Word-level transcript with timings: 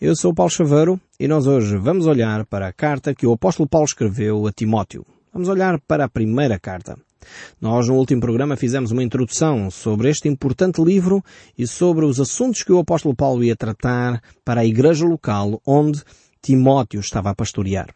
Eu 0.00 0.16
sou 0.16 0.32
o 0.32 0.34
Paulo 0.34 0.50
Chaveiro 0.50 1.00
e 1.20 1.28
nós 1.28 1.46
hoje 1.46 1.76
vamos 1.76 2.08
olhar 2.08 2.44
para 2.46 2.66
a 2.66 2.72
carta 2.72 3.14
que 3.14 3.24
o 3.24 3.32
apóstolo 3.32 3.68
Paulo 3.68 3.86
escreveu 3.86 4.44
a 4.44 4.52
Timóteo. 4.52 5.06
Vamos 5.32 5.48
olhar 5.48 5.80
para 5.86 6.04
a 6.04 6.08
primeira 6.08 6.58
carta. 6.58 6.98
Nós 7.60 7.86
no 7.86 7.94
último 7.94 8.20
programa 8.20 8.56
fizemos 8.56 8.90
uma 8.90 9.04
introdução 9.04 9.70
sobre 9.70 10.10
este 10.10 10.28
importante 10.28 10.82
livro 10.82 11.22
e 11.56 11.64
sobre 11.64 12.04
os 12.04 12.18
assuntos 12.18 12.64
que 12.64 12.72
o 12.72 12.80
apóstolo 12.80 13.14
Paulo 13.14 13.44
ia 13.44 13.54
tratar 13.54 14.20
para 14.44 14.62
a 14.62 14.66
igreja 14.66 15.06
local 15.06 15.62
onde 15.64 16.02
Timóteo 16.42 16.98
estava 16.98 17.30
a 17.30 17.34
pastorear. 17.34 17.94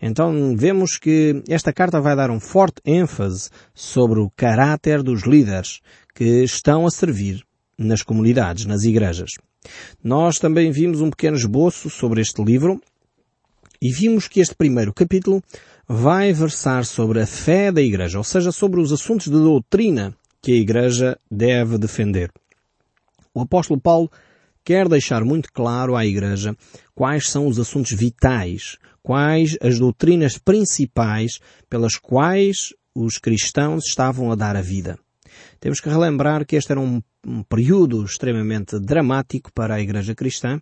Então 0.00 0.56
vemos 0.56 0.96
que 0.96 1.42
esta 1.48 1.72
carta 1.72 2.00
vai 2.00 2.14
dar 2.14 2.30
um 2.30 2.38
forte 2.38 2.80
ênfase 2.86 3.50
sobre 3.74 4.20
o 4.20 4.30
caráter 4.36 5.02
dos 5.02 5.26
líderes 5.26 5.80
que 6.14 6.44
estão 6.44 6.86
a 6.86 6.90
servir 6.90 7.42
nas 7.76 8.02
comunidades, 8.02 8.64
nas 8.64 8.84
igrejas. 8.84 9.32
Nós 10.02 10.38
também 10.38 10.70
vimos 10.70 11.00
um 11.00 11.10
pequeno 11.10 11.36
esboço 11.36 11.88
sobre 11.88 12.20
este 12.20 12.42
livro 12.42 12.80
e 13.80 13.90
vimos 13.92 14.28
que 14.28 14.40
este 14.40 14.54
primeiro 14.54 14.92
capítulo 14.92 15.42
vai 15.88 16.32
versar 16.32 16.84
sobre 16.84 17.20
a 17.20 17.26
fé 17.26 17.72
da 17.72 17.82
Igreja, 17.82 18.18
ou 18.18 18.24
seja, 18.24 18.52
sobre 18.52 18.80
os 18.80 18.92
assuntos 18.92 19.26
de 19.26 19.32
doutrina 19.32 20.14
que 20.40 20.52
a 20.52 20.56
Igreja 20.56 21.18
deve 21.30 21.78
defender. 21.78 22.30
O 23.34 23.40
apóstolo 23.40 23.80
Paulo 23.80 24.10
quer 24.64 24.88
deixar 24.88 25.24
muito 25.24 25.52
claro 25.52 25.96
à 25.96 26.06
Igreja 26.06 26.56
quais 26.94 27.28
são 27.28 27.46
os 27.46 27.58
assuntos 27.58 27.92
vitais, 27.92 28.76
quais 29.02 29.56
as 29.60 29.78
doutrinas 29.78 30.38
principais 30.38 31.40
pelas 31.68 31.96
quais 31.96 32.74
os 32.94 33.18
cristãos 33.18 33.84
estavam 33.86 34.30
a 34.30 34.34
dar 34.34 34.56
a 34.56 34.62
vida. 34.62 34.98
Temos 35.58 35.80
que 35.80 35.88
relembrar 35.88 36.44
que 36.44 36.56
este 36.56 36.72
era 36.72 36.80
um, 36.80 37.02
um, 37.26 37.42
período 37.42 38.04
extremamente 38.04 38.78
dramático 38.78 39.52
para 39.52 39.74
a 39.74 39.80
Igreja 39.80 40.14
cristã, 40.14 40.60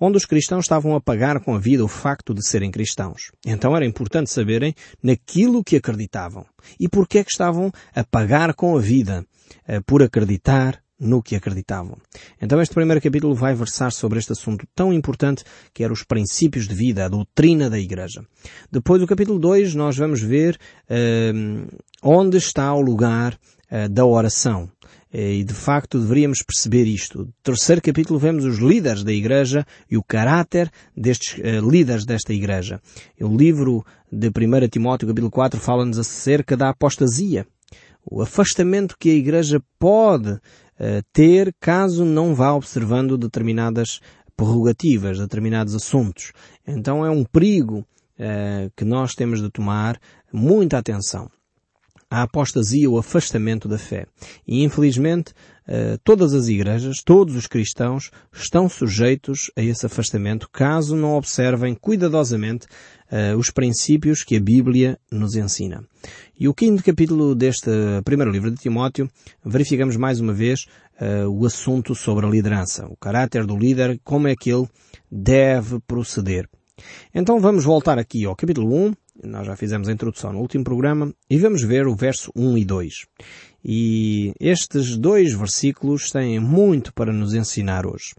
onde 0.00 0.16
os 0.16 0.24
cristãos 0.24 0.64
estavam 0.64 0.94
a 0.94 1.00
pagar 1.00 1.40
com 1.40 1.54
a 1.54 1.58
vida 1.58 1.84
o 1.84 1.88
facto 1.88 2.34
de 2.34 2.46
serem 2.46 2.70
cristãos. 2.70 3.32
Então 3.44 3.76
era 3.76 3.86
importante 3.86 4.30
saberem 4.30 4.74
naquilo 5.02 5.64
que 5.64 5.76
acreditavam 5.76 6.44
e 6.78 6.88
porque 6.88 7.18
é 7.18 7.24
que 7.24 7.30
estavam 7.30 7.70
a 7.94 8.04
pagar 8.04 8.54
com 8.54 8.76
a 8.76 8.80
vida 8.80 9.24
eh, 9.66 9.80
por 9.80 10.02
acreditar 10.02 10.82
no 11.02 11.20
que 11.20 11.34
acreditavam. 11.34 11.98
Então 12.40 12.60
este 12.62 12.74
primeiro 12.74 13.00
capítulo 13.00 13.34
vai 13.34 13.54
versar 13.54 13.90
sobre 13.90 14.20
este 14.20 14.32
assunto 14.32 14.66
tão 14.74 14.92
importante 14.92 15.42
que 15.74 15.82
era 15.82 15.92
os 15.92 16.04
princípios 16.04 16.68
de 16.68 16.74
vida, 16.74 17.04
a 17.04 17.08
doutrina 17.08 17.68
da 17.68 17.78
Igreja. 17.78 18.24
Depois 18.70 19.00
do 19.00 19.06
capítulo 19.06 19.38
2 19.38 19.74
nós 19.74 19.96
vamos 19.96 20.20
ver 20.22 20.56
uh, 20.88 21.76
onde 22.02 22.36
está 22.36 22.72
o 22.72 22.80
lugar 22.80 23.34
uh, 23.34 23.88
da 23.88 24.06
oração. 24.06 24.70
E 25.12 25.44
de 25.44 25.52
facto 25.52 26.00
deveríamos 26.00 26.42
perceber 26.42 26.86
isto. 26.86 27.18
No 27.18 27.34
terceiro 27.42 27.82
capítulo 27.82 28.18
vemos 28.18 28.46
os 28.46 28.58
líderes 28.58 29.04
da 29.04 29.12
Igreja 29.12 29.66
e 29.90 29.98
o 29.98 30.02
caráter 30.02 30.70
destes 30.96 31.36
uh, 31.38 31.68
líderes 31.68 32.06
desta 32.06 32.32
Igreja. 32.32 32.80
O 33.20 33.36
livro 33.36 33.84
de 34.10 34.28
1 34.28 34.68
Timóteo 34.70 35.06
capítulo 35.06 35.30
4 35.30 35.60
fala-nos 35.60 35.98
acerca 35.98 36.56
da 36.56 36.70
apostasia. 36.70 37.46
O 38.04 38.22
afastamento 38.22 38.96
que 38.98 39.10
a 39.10 39.14
Igreja 39.14 39.62
pode 39.78 40.30
uh, 40.30 40.40
ter 41.12 41.54
caso 41.60 42.06
não 42.06 42.34
vá 42.34 42.52
observando 42.54 43.18
determinadas 43.18 44.00
prerrogativas, 44.34 45.18
determinados 45.18 45.74
assuntos. 45.74 46.32
Então 46.66 47.04
é 47.04 47.10
um 47.10 47.22
perigo 47.22 47.80
uh, 47.80 48.72
que 48.74 48.84
nós 48.84 49.14
temos 49.14 49.42
de 49.42 49.50
tomar 49.50 50.00
muita 50.32 50.78
atenção. 50.78 51.30
A 52.14 52.24
apostasia, 52.24 52.90
o 52.90 52.98
afastamento 52.98 53.66
da 53.66 53.78
fé. 53.78 54.04
E 54.46 54.62
infelizmente, 54.62 55.32
uh, 55.66 55.96
todas 56.04 56.34
as 56.34 56.46
igrejas, 56.46 56.98
todos 57.02 57.34
os 57.34 57.46
cristãos 57.46 58.10
estão 58.30 58.68
sujeitos 58.68 59.50
a 59.56 59.62
esse 59.62 59.86
afastamento 59.86 60.46
caso 60.52 60.94
não 60.94 61.14
observem 61.14 61.74
cuidadosamente 61.74 62.66
uh, 63.10 63.34
os 63.38 63.50
princípios 63.50 64.22
que 64.22 64.36
a 64.36 64.40
Bíblia 64.40 64.98
nos 65.10 65.36
ensina. 65.36 65.82
E 66.38 66.46
o 66.46 66.52
quinto 66.52 66.84
capítulo 66.84 67.34
deste 67.34 67.70
primeiro 68.04 68.30
livro 68.30 68.50
de 68.50 68.60
Timóteo, 68.60 69.08
verificamos 69.42 69.96
mais 69.96 70.20
uma 70.20 70.34
vez 70.34 70.66
uh, 71.00 71.30
o 71.30 71.46
assunto 71.46 71.94
sobre 71.94 72.26
a 72.26 72.28
liderança, 72.28 72.84
o 72.88 72.96
caráter 72.98 73.46
do 73.46 73.56
líder, 73.56 73.98
como 74.04 74.28
é 74.28 74.36
que 74.36 74.50
ele 74.50 74.68
deve 75.10 75.80
proceder. 75.86 76.46
Então 77.14 77.40
vamos 77.40 77.64
voltar 77.64 77.98
aqui 77.98 78.26
ao 78.26 78.36
capítulo 78.36 78.74
1, 78.74 78.92
nós 79.22 79.46
já 79.46 79.56
fizemos 79.56 79.88
a 79.88 79.92
introdução 79.92 80.32
no 80.32 80.40
último 80.40 80.64
programa, 80.64 81.12
e 81.28 81.38
vamos 81.38 81.62
ver 81.62 81.86
o 81.86 81.94
verso 81.94 82.30
1 82.34 82.58
e 82.58 82.64
2. 82.64 82.94
E 83.64 84.32
estes 84.40 84.96
dois 84.96 85.32
versículos 85.32 86.10
têm 86.10 86.40
muito 86.40 86.92
para 86.92 87.12
nos 87.12 87.34
ensinar 87.34 87.86
hoje. 87.86 88.14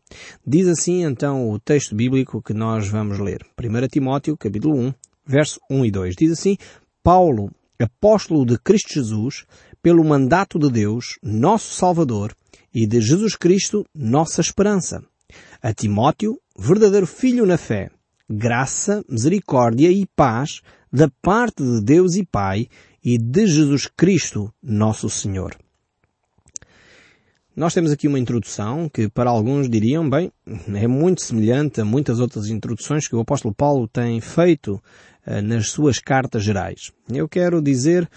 Diz 0.45 0.67
assim 0.67 1.03
então 1.03 1.49
o 1.49 1.59
texto 1.59 1.95
bíblico 1.95 2.41
que 2.41 2.53
nós 2.53 2.87
vamos 2.87 3.19
ler. 3.19 3.45
1 3.59 3.87
Timóteo, 3.87 4.37
capítulo 4.37 4.77
1, 4.77 4.93
verso 5.25 5.59
1 5.69 5.85
e 5.85 5.91
2. 5.91 6.15
Diz 6.15 6.31
assim, 6.31 6.57
Paulo, 7.03 7.51
apóstolo 7.79 8.45
de 8.45 8.57
Cristo 8.57 8.93
Jesus, 8.93 9.45
pelo 9.81 10.03
mandato 10.03 10.57
de 10.57 10.71
Deus, 10.71 11.17
nosso 11.21 11.73
Salvador, 11.73 12.33
e 12.73 12.87
de 12.87 13.01
Jesus 13.01 13.35
Cristo, 13.35 13.85
nossa 13.93 14.41
esperança. 14.41 15.03
A 15.61 15.73
Timóteo, 15.73 16.39
verdadeiro 16.57 17.05
filho 17.05 17.45
na 17.45 17.57
fé, 17.57 17.89
graça, 18.29 19.03
misericórdia 19.09 19.91
e 19.91 20.05
paz 20.15 20.61
da 20.93 21.09
parte 21.23 21.63
de 21.63 21.81
Deus 21.81 22.15
e 22.15 22.23
Pai 22.23 22.67
e 23.03 23.17
de 23.17 23.47
Jesus 23.47 23.87
Cristo, 23.87 24.53
nosso 24.61 25.09
Senhor. 25.09 25.57
Nós 27.55 27.73
temos 27.73 27.91
aqui 27.91 28.07
uma 28.07 28.19
introdução 28.19 28.87
que 28.87 29.09
para 29.09 29.29
alguns 29.29 29.67
diriam, 29.67 30.07
bem, 30.07 30.31
é 30.73 30.87
muito 30.87 31.23
semelhante 31.23 31.81
a 31.81 31.85
muitas 31.85 32.19
outras 32.19 32.47
introduções 32.47 33.07
que 33.07 33.15
o 33.15 33.19
apóstolo 33.19 33.53
Paulo 33.53 33.87
tem 33.87 34.21
feito 34.21 34.81
uh, 35.25 35.41
nas 35.41 35.69
suas 35.69 35.97
cartas 35.97 36.43
gerais. 36.43 36.91
Eu 37.09 37.27
quero 37.27 37.61
dizer 37.61 38.09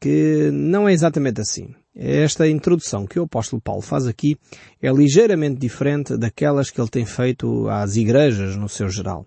que 0.00 0.50
não 0.52 0.88
é 0.88 0.92
exatamente 0.92 1.40
assim. 1.40 1.74
Esta 1.96 2.48
introdução 2.48 3.06
que 3.06 3.18
o 3.18 3.24
apóstolo 3.24 3.62
Paulo 3.62 3.80
faz 3.80 4.06
aqui 4.06 4.36
é 4.82 4.92
ligeiramente 4.92 5.58
diferente 5.60 6.16
daquelas 6.16 6.70
que 6.70 6.80
ele 6.80 6.90
tem 6.90 7.06
feito 7.06 7.68
às 7.68 7.96
igrejas 7.96 8.56
no 8.56 8.68
seu 8.68 8.88
geral. 8.88 9.24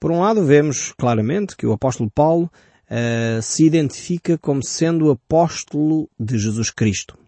Por 0.00 0.12
um 0.12 0.20
lado, 0.20 0.44
vemos 0.44 0.92
claramente 0.96 1.56
que 1.56 1.66
o 1.66 1.72
apóstolo 1.72 2.10
Paulo 2.10 2.50
uh, 2.88 3.42
se 3.42 3.64
identifica 3.64 4.38
como 4.38 4.62
sendo 4.62 5.10
apóstolo 5.10 6.08
de 6.18 6.38
Jesus 6.38 6.70
Cristo. 6.70 7.18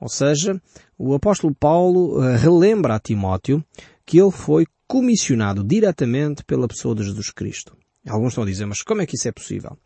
Ou 0.00 0.08
seja, 0.08 0.60
o 0.96 1.14
apóstolo 1.14 1.54
Paulo 1.54 2.18
uh, 2.18 2.36
relembra 2.36 2.94
a 2.94 3.00
Timóteo 3.00 3.62
que 4.06 4.18
ele 4.18 4.30
foi 4.30 4.66
comissionado 4.86 5.62
diretamente 5.62 6.42
pela 6.44 6.66
pessoa 6.66 6.94
de 6.94 7.04
Jesus 7.04 7.30
Cristo. 7.30 7.76
Alguns 8.08 8.28
estão 8.28 8.44
a 8.44 8.46
dizer, 8.46 8.64
mas 8.64 8.82
como 8.82 9.02
é 9.02 9.06
que 9.06 9.16
isso 9.16 9.28
é 9.28 9.32
possível? 9.32 9.76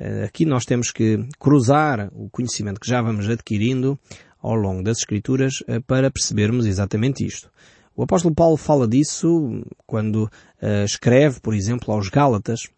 Uh, 0.00 0.24
aqui 0.24 0.46
nós 0.46 0.64
temos 0.64 0.90
que 0.90 1.22
cruzar 1.38 2.10
o 2.14 2.30
conhecimento 2.30 2.80
que 2.80 2.88
já 2.88 3.02
vamos 3.02 3.28
adquirindo 3.28 3.98
ao 4.40 4.54
longo 4.54 4.82
das 4.82 4.98
Escrituras 4.98 5.54
para 5.86 6.10
percebermos 6.12 6.64
exatamente 6.64 7.26
isto. 7.26 7.50
O 7.98 8.04
apóstolo 8.04 8.32
Paulo 8.32 8.56
fala 8.56 8.86
disso 8.86 9.60
quando 9.84 10.30
uh, 10.62 10.84
escreve, 10.84 11.40
por 11.40 11.52
exemplo, 11.52 11.92
aos 11.92 12.08
Gálatas, 12.08 12.68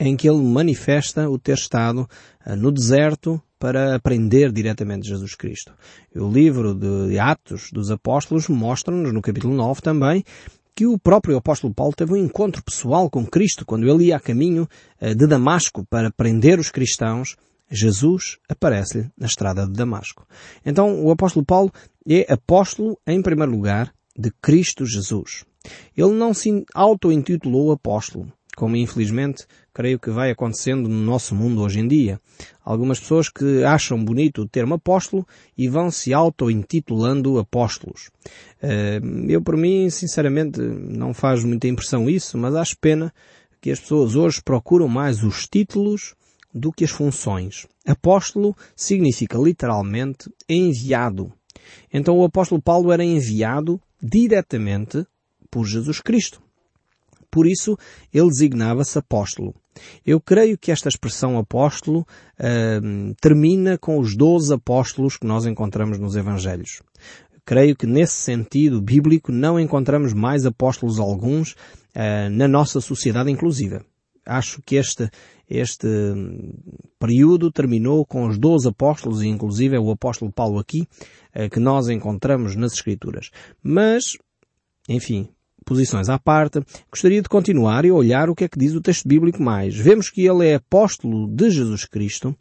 em 0.00 0.16
que 0.16 0.28
ele 0.28 0.42
manifesta 0.42 1.30
o 1.30 1.38
ter 1.38 1.54
estado 1.54 2.08
uh, 2.44 2.56
no 2.56 2.72
deserto 2.72 3.40
para 3.56 3.94
aprender 3.94 4.50
diretamente 4.50 5.02
de 5.02 5.10
Jesus 5.10 5.36
Cristo. 5.36 5.72
O 6.16 6.28
livro 6.28 6.74
de 6.74 7.20
Atos 7.20 7.70
dos 7.72 7.92
Apóstolos 7.92 8.48
mostra-nos, 8.48 9.12
no 9.12 9.22
capítulo 9.22 9.54
9 9.54 9.80
também, 9.80 10.24
que 10.74 10.88
o 10.88 10.98
próprio 10.98 11.36
apóstolo 11.36 11.72
Paulo 11.72 11.94
teve 11.94 12.12
um 12.12 12.16
encontro 12.16 12.64
pessoal 12.64 13.08
com 13.08 13.24
Cristo 13.24 13.64
quando 13.64 13.88
ele 13.88 14.06
ia 14.06 14.16
a 14.16 14.20
caminho 14.20 14.68
uh, 15.00 15.14
de 15.14 15.28
Damasco 15.28 15.86
para 15.88 16.10
prender 16.10 16.58
os 16.58 16.68
cristãos. 16.68 17.36
Jesus 17.70 18.38
aparece-lhe 18.48 19.08
na 19.16 19.28
estrada 19.28 19.68
de 19.68 19.72
Damasco. 19.72 20.26
Então, 20.66 21.00
o 21.00 21.12
apóstolo 21.12 21.46
Paulo 21.46 21.72
é 22.04 22.26
apóstolo, 22.32 22.98
em 23.06 23.22
primeiro 23.22 23.52
lugar, 23.52 23.94
de 24.16 24.30
Cristo 24.42 24.84
Jesus. 24.84 25.44
Ele 25.96 26.12
não 26.12 26.34
se 26.34 26.64
auto-intitulou 26.74 27.72
apóstolo, 27.72 28.32
como 28.56 28.76
infelizmente 28.76 29.46
creio 29.72 29.98
que 29.98 30.10
vai 30.10 30.30
acontecendo 30.30 30.88
no 30.88 31.02
nosso 31.02 31.34
mundo 31.34 31.62
hoje 31.62 31.80
em 31.80 31.88
dia. 31.88 32.20
Algumas 32.64 33.00
pessoas 33.00 33.28
que 33.28 33.64
acham 33.64 34.02
bonito 34.02 34.42
o 34.42 34.48
termo 34.48 34.74
apóstolo 34.74 35.26
e 35.56 35.68
vão 35.68 35.90
se 35.90 36.12
auto-intitulando 36.12 37.38
apóstolos. 37.38 38.10
Eh, 38.60 39.00
eu, 39.28 39.40
por 39.40 39.56
mim, 39.56 39.88
sinceramente, 39.88 40.60
não 40.60 41.14
faz 41.14 41.44
muita 41.44 41.68
impressão 41.68 42.10
isso, 42.10 42.36
mas 42.36 42.54
acho 42.54 42.76
pena 42.78 43.12
que 43.60 43.70
as 43.70 43.80
pessoas 43.80 44.16
hoje 44.16 44.42
procuram 44.42 44.88
mais 44.88 45.22
os 45.22 45.46
títulos 45.46 46.14
do 46.52 46.72
que 46.72 46.84
as 46.84 46.90
funções. 46.90 47.66
Apóstolo 47.86 48.54
significa 48.76 49.38
literalmente 49.38 50.30
enviado. 50.48 51.32
Então 51.92 52.18
o 52.18 52.24
apóstolo 52.24 52.60
Paulo 52.60 52.92
era 52.92 53.04
enviado 53.04 53.80
diretamente 54.02 55.06
por 55.50 55.66
Jesus 55.66 56.00
Cristo. 56.00 56.42
Por 57.30 57.46
isso, 57.46 57.78
ele 58.12 58.28
designava-se 58.28 58.98
apóstolo. 58.98 59.54
Eu 60.04 60.20
creio 60.20 60.58
que 60.58 60.70
esta 60.70 60.88
expressão 60.88 61.38
apóstolo 61.38 62.00
uh, 62.00 63.14
termina 63.22 63.78
com 63.78 63.98
os 63.98 64.14
doze 64.14 64.52
apóstolos 64.52 65.16
que 65.16 65.26
nós 65.26 65.46
encontramos 65.46 65.98
nos 65.98 66.14
Evangelhos. 66.14 66.82
creio 67.44 67.74
que 67.74 67.86
nesse 67.86 68.14
sentido 68.14 68.82
bíblico 68.82 69.32
não 69.32 69.58
encontramos 69.58 70.12
mais 70.12 70.44
apóstolos 70.44 70.98
alguns 70.98 71.52
uh, 71.52 72.30
na 72.30 72.46
nossa 72.46 72.80
sociedade 72.80 73.30
inclusiva. 73.30 73.82
Acho 74.24 74.62
que 74.62 74.76
este, 74.76 75.10
este 75.48 75.88
período 76.98 77.50
terminou 77.50 78.06
com 78.06 78.26
os 78.26 78.38
12 78.38 78.68
apóstolos, 78.68 79.22
e 79.22 79.28
inclusive 79.28 79.76
é 79.76 79.80
o 79.80 79.90
apóstolo 79.90 80.32
Paulo 80.32 80.58
aqui, 80.58 80.86
uh, 81.34 81.50
que 81.50 81.58
nós 81.58 81.88
encontramos 81.88 82.54
nas 82.54 82.72
Escrituras. 82.72 83.30
Mas, 83.62 84.16
enfim, 84.88 85.28
posições 85.64 86.08
à 86.08 86.18
parte, 86.18 86.60
gostaria 86.90 87.22
de 87.22 87.28
continuar 87.28 87.84
e 87.84 87.90
olhar 87.90 88.30
o 88.30 88.34
que 88.34 88.44
é 88.44 88.48
que 88.48 88.58
diz 88.58 88.74
o 88.74 88.80
texto 88.80 89.08
bíblico 89.08 89.42
mais. 89.42 89.74
Vemos 89.74 90.10
que 90.10 90.26
ele 90.26 90.46
é 90.46 90.54
apóstolo 90.54 91.28
de 91.28 91.50
Jesus 91.50 91.84
Cristo 91.84 92.36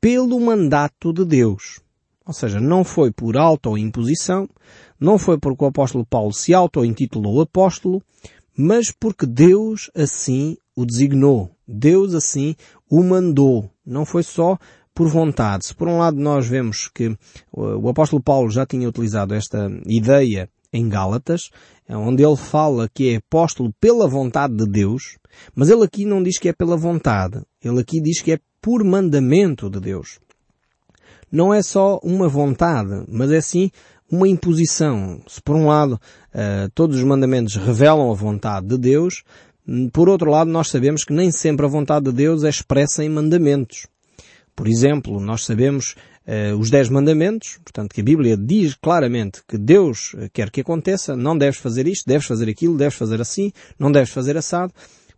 pelo 0.00 0.40
mandato 0.40 1.12
de 1.12 1.24
Deus. 1.24 1.80
Ou 2.26 2.32
seja, 2.32 2.60
não 2.60 2.84
foi 2.84 3.10
por 3.10 3.36
auto-imposição, 3.36 4.48
não 4.98 5.18
foi 5.18 5.38
porque 5.38 5.64
o 5.64 5.66
apóstolo 5.66 6.06
Paulo 6.06 6.32
se 6.32 6.54
auto-intitulou 6.54 7.40
apóstolo, 7.40 8.02
mas 8.56 8.92
porque 8.92 9.26
Deus 9.26 9.90
assim 9.94 10.56
o 10.80 10.86
designou. 10.86 11.50
Deus 11.66 12.14
assim 12.14 12.54
o 12.88 13.02
mandou. 13.02 13.70
Não 13.84 14.04
foi 14.04 14.22
só 14.22 14.58
por 14.94 15.08
vontade. 15.08 15.66
Se 15.66 15.74
por 15.74 15.88
um 15.88 15.98
lado 15.98 16.18
nós 16.18 16.46
vemos 16.46 16.88
que 16.88 17.16
o 17.52 17.88
apóstolo 17.88 18.22
Paulo 18.22 18.50
já 18.50 18.66
tinha 18.66 18.88
utilizado 18.88 19.34
esta 19.34 19.70
ideia 19.86 20.48
em 20.72 20.88
Gálatas, 20.88 21.50
onde 21.88 22.24
ele 22.24 22.36
fala 22.36 22.88
que 22.92 23.10
é 23.10 23.16
apóstolo 23.16 23.72
pela 23.80 24.06
vontade 24.06 24.54
de 24.54 24.66
Deus, 24.66 25.18
mas 25.54 25.68
ele 25.68 25.84
aqui 25.84 26.04
não 26.04 26.22
diz 26.22 26.38
que 26.38 26.48
é 26.48 26.52
pela 26.52 26.76
vontade. 26.76 27.40
Ele 27.62 27.80
aqui 27.80 28.00
diz 28.00 28.20
que 28.20 28.32
é 28.32 28.38
por 28.60 28.84
mandamento 28.84 29.68
de 29.68 29.80
Deus. 29.80 30.20
Não 31.30 31.54
é 31.54 31.62
só 31.62 31.98
uma 32.02 32.28
vontade, 32.28 33.04
mas 33.08 33.30
é 33.30 33.40
sim 33.40 33.70
uma 34.10 34.28
imposição. 34.28 35.22
Se 35.26 35.40
por 35.40 35.54
um 35.54 35.66
lado 35.66 35.94
uh, 35.94 36.68
todos 36.74 36.96
os 36.96 37.04
mandamentos 37.04 37.54
revelam 37.54 38.10
a 38.10 38.14
vontade 38.14 38.66
de 38.66 38.76
Deus, 38.76 39.22
por 39.92 40.08
outro 40.08 40.30
lado 40.30 40.50
nós 40.50 40.68
sabemos 40.68 41.04
que 41.04 41.12
nem 41.12 41.30
sempre 41.30 41.64
a 41.64 41.68
vontade 41.68 42.06
de 42.06 42.12
Deus 42.12 42.44
é 42.44 42.48
expressa 42.48 43.04
em 43.04 43.08
mandamentos. 43.08 43.86
Por 44.54 44.66
exemplo, 44.66 45.20
nós 45.20 45.44
sabemos 45.44 45.94
uh, 46.26 46.56
os 46.58 46.70
dez 46.70 46.88
mandamentos, 46.88 47.58
portanto 47.62 47.94
que 47.94 48.00
a 48.00 48.04
Bíblia 48.04 48.36
diz 48.36 48.74
claramente 48.74 49.42
que 49.46 49.56
Deus 49.56 50.14
quer 50.32 50.50
que 50.50 50.60
aconteça, 50.60 51.16
não 51.16 51.38
deves 51.38 51.58
fazer 51.58 51.86
isto, 51.86 52.04
deves 52.06 52.26
fazer 52.26 52.48
aquilo, 52.48 52.76
deves 52.76 52.98
fazer 52.98 53.20
assim, 53.20 53.52
não 53.78 53.92
deves 53.92 54.10
fazer 54.10 54.36
assado. 54.36 54.72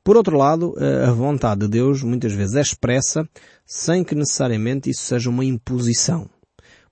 Por 0.04 0.16
outro 0.16 0.36
lado, 0.36 0.74
uh, 0.76 1.08
a 1.08 1.12
vontade 1.12 1.62
de 1.62 1.68
Deus 1.68 2.02
muitas 2.02 2.32
vezes 2.32 2.56
é 2.56 2.60
expressa 2.60 3.28
sem 3.64 4.04
que 4.04 4.14
necessariamente 4.14 4.90
isso 4.90 5.02
seja 5.02 5.30
uma 5.30 5.44
imposição. 5.44 6.28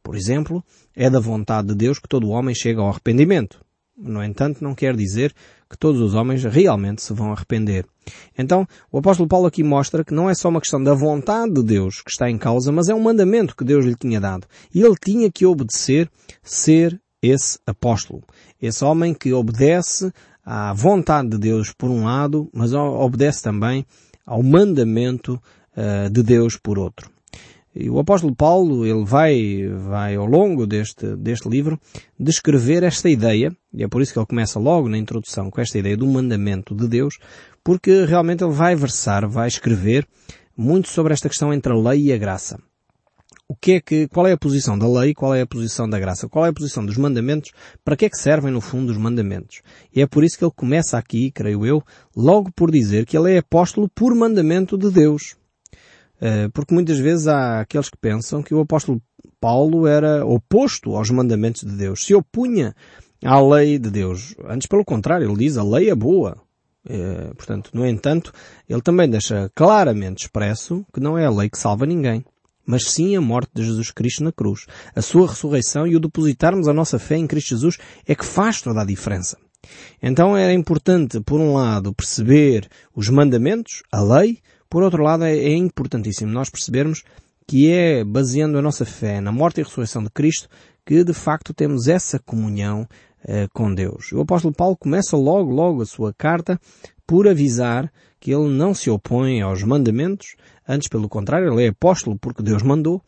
Por 0.02 0.16
exemplo, 0.16 0.64
é 0.96 1.10
da 1.10 1.20
vontade 1.20 1.68
de 1.68 1.74
Deus 1.74 1.98
que 1.98 2.08
todo 2.08 2.30
homem 2.30 2.54
chegue 2.54 2.80
ao 2.80 2.88
arrependimento. 2.88 3.60
No 3.96 4.24
entanto, 4.24 4.64
não 4.64 4.74
quer 4.74 4.96
dizer 4.96 5.34
que 5.70 5.78
todos 5.78 6.00
os 6.00 6.14
homens 6.14 6.42
realmente 6.42 7.00
se 7.00 7.14
vão 7.14 7.32
arrepender. 7.32 7.86
Então, 8.36 8.66
o 8.90 8.98
apóstolo 8.98 9.28
Paulo 9.28 9.46
aqui 9.46 9.62
mostra 9.62 10.04
que 10.04 10.12
não 10.12 10.28
é 10.28 10.34
só 10.34 10.48
uma 10.48 10.60
questão 10.60 10.82
da 10.82 10.92
vontade 10.92 11.54
de 11.54 11.62
Deus 11.62 12.02
que 12.02 12.10
está 12.10 12.28
em 12.28 12.36
causa, 12.36 12.72
mas 12.72 12.88
é 12.88 12.94
um 12.94 13.00
mandamento 13.00 13.54
que 13.54 13.64
Deus 13.64 13.86
lhe 13.86 13.94
tinha 13.94 14.20
dado. 14.20 14.48
E 14.74 14.82
ele 14.82 14.96
tinha 15.00 15.30
que 15.30 15.46
obedecer, 15.46 16.10
ser 16.42 17.00
esse 17.22 17.60
apóstolo. 17.64 18.22
Esse 18.60 18.84
homem 18.84 19.14
que 19.14 19.32
obedece 19.32 20.12
à 20.44 20.72
vontade 20.72 21.28
de 21.28 21.38
Deus 21.38 21.72
por 21.72 21.88
um 21.88 22.04
lado, 22.04 22.50
mas 22.52 22.72
obedece 22.72 23.40
também 23.40 23.86
ao 24.26 24.42
mandamento 24.42 25.40
uh, 25.76 26.10
de 26.10 26.22
Deus 26.22 26.56
por 26.56 26.78
outro. 26.78 27.08
E 27.74 27.88
o 27.88 28.00
apóstolo 28.00 28.34
Paulo, 28.34 28.84
ele 28.84 29.04
vai, 29.04 29.68
vai 29.68 30.16
ao 30.16 30.26
longo 30.26 30.66
deste, 30.66 31.14
deste 31.16 31.48
livro 31.48 31.80
descrever 32.18 32.82
esta 32.82 33.08
ideia, 33.08 33.54
e 33.72 33.84
é 33.84 33.88
por 33.88 34.02
isso 34.02 34.12
que 34.12 34.18
ele 34.18 34.26
começa 34.26 34.58
logo 34.58 34.88
na 34.88 34.98
introdução 34.98 35.50
com 35.50 35.60
esta 35.60 35.78
ideia 35.78 35.96
do 35.96 36.06
mandamento 36.06 36.74
de 36.74 36.88
Deus, 36.88 37.18
porque 37.62 38.04
realmente 38.04 38.42
ele 38.42 38.52
vai 38.52 38.74
versar, 38.74 39.26
vai 39.26 39.46
escrever 39.46 40.06
muito 40.56 40.88
sobre 40.88 41.12
esta 41.12 41.28
questão 41.28 41.54
entre 41.54 41.72
a 41.72 41.76
lei 41.76 42.06
e 42.06 42.12
a 42.12 42.18
graça. 42.18 42.58
O 43.46 43.54
que 43.54 43.72
é 43.72 43.80
que, 43.80 44.08
qual 44.08 44.26
é 44.26 44.32
a 44.32 44.38
posição 44.38 44.78
da 44.78 44.88
lei, 44.88 45.12
qual 45.14 45.34
é 45.34 45.40
a 45.40 45.46
posição 45.46 45.88
da 45.88 45.98
graça, 45.98 46.28
qual 46.28 46.46
é 46.46 46.50
a 46.50 46.52
posição 46.52 46.84
dos 46.84 46.96
mandamentos, 46.96 47.50
para 47.84 47.96
que 47.96 48.04
é 48.04 48.08
que 48.08 48.16
servem 48.16 48.52
no 48.52 48.60
fundo 48.60 48.90
os 48.90 48.96
mandamentos. 48.96 49.62
E 49.94 50.00
é 50.00 50.06
por 50.06 50.22
isso 50.22 50.38
que 50.38 50.44
ele 50.44 50.52
começa 50.54 50.98
aqui, 50.98 51.30
creio 51.32 51.66
eu, 51.66 51.82
logo 52.16 52.52
por 52.52 52.70
dizer 52.70 53.06
que 53.06 53.16
ele 53.16 53.34
é 53.34 53.38
apóstolo 53.38 53.88
por 53.88 54.14
mandamento 54.14 54.78
de 54.78 54.90
Deus. 54.90 55.39
Eh, 56.20 56.48
porque 56.52 56.74
muitas 56.74 56.98
vezes 56.98 57.26
há 57.26 57.60
aqueles 57.60 57.88
que 57.88 57.96
pensam 57.96 58.42
que 58.42 58.54
o 58.54 58.60
apóstolo 58.60 59.00
Paulo 59.40 59.86
era 59.86 60.24
oposto 60.24 60.94
aos 60.94 61.10
mandamentos 61.10 61.62
de 61.62 61.74
Deus, 61.74 62.04
se 62.04 62.14
opunha 62.14 62.74
à 63.24 63.40
lei 63.40 63.78
de 63.78 63.90
Deus. 63.90 64.34
Antes, 64.46 64.66
pelo 64.66 64.84
contrário, 64.84 65.26
ele 65.26 65.38
diz 65.38 65.56
a 65.56 65.64
lei 65.64 65.88
é 65.88 65.94
boa. 65.94 66.36
É, 66.86 67.32
portanto, 67.34 67.70
no 67.74 67.86
entanto, 67.86 68.32
ele 68.68 68.80
também 68.80 69.08
deixa 69.08 69.50
claramente 69.54 70.24
expresso 70.24 70.84
que 70.92 71.00
não 71.00 71.18
é 71.18 71.26
a 71.26 71.30
lei 71.30 71.48
que 71.48 71.58
salva 71.58 71.84
ninguém, 71.84 72.24
mas 72.64 72.86
sim 72.86 73.16
a 73.16 73.20
morte 73.20 73.50
de 73.54 73.64
Jesus 73.64 73.90
Cristo 73.90 74.24
na 74.24 74.32
cruz. 74.32 74.66
A 74.94 75.02
sua 75.02 75.26
ressurreição 75.26 75.86
e 75.86 75.96
o 75.96 76.00
depositarmos 76.00 76.68
a 76.68 76.72
nossa 76.72 76.98
fé 76.98 77.16
em 77.16 77.26
Cristo 77.26 77.50
Jesus 77.50 77.78
é 78.06 78.14
que 78.14 78.24
faz 78.24 78.62
toda 78.62 78.80
a 78.80 78.86
diferença. 78.86 79.36
Então 80.02 80.36
era 80.36 80.54
importante, 80.54 81.20
por 81.20 81.38
um 81.38 81.54
lado, 81.54 81.94
perceber 81.94 82.68
os 82.94 83.10
mandamentos, 83.10 83.82
a 83.92 84.00
lei, 84.00 84.38
por 84.70 84.82
outro 84.82 85.02
lado, 85.02 85.24
é, 85.24 85.36
é 85.36 85.56
importantíssimo 85.56 86.32
nós 86.32 86.48
percebermos 86.48 87.02
que 87.46 87.70
é 87.70 88.04
baseando 88.04 88.56
a 88.56 88.62
nossa 88.62 88.84
fé 88.84 89.20
na 89.20 89.32
morte 89.32 89.60
e 89.60 89.64
ressurreição 89.64 90.02
de 90.04 90.10
Cristo 90.10 90.48
que 90.86 91.02
de 91.04 91.12
facto 91.12 91.52
temos 91.52 91.88
essa 91.88 92.18
comunhão 92.18 92.88
eh, 93.24 93.48
com 93.52 93.74
Deus. 93.74 94.12
O 94.12 94.20
apóstolo 94.20 94.54
Paulo 94.54 94.76
começa 94.76 95.16
logo, 95.16 95.50
logo 95.50 95.82
a 95.82 95.86
sua 95.86 96.14
carta 96.14 96.58
por 97.06 97.28
avisar 97.28 97.92
que 98.20 98.32
ele 98.32 98.48
não 98.48 98.72
se 98.72 98.88
opõe 98.88 99.42
aos 99.42 99.62
mandamentos, 99.62 100.36
antes 100.66 100.88
pelo 100.88 101.08
contrário, 101.08 101.52
ele 101.52 101.64
é 101.64 101.68
apóstolo 101.68 102.18
porque 102.18 102.42
Deus 102.42 102.62
mandou, 102.62 103.02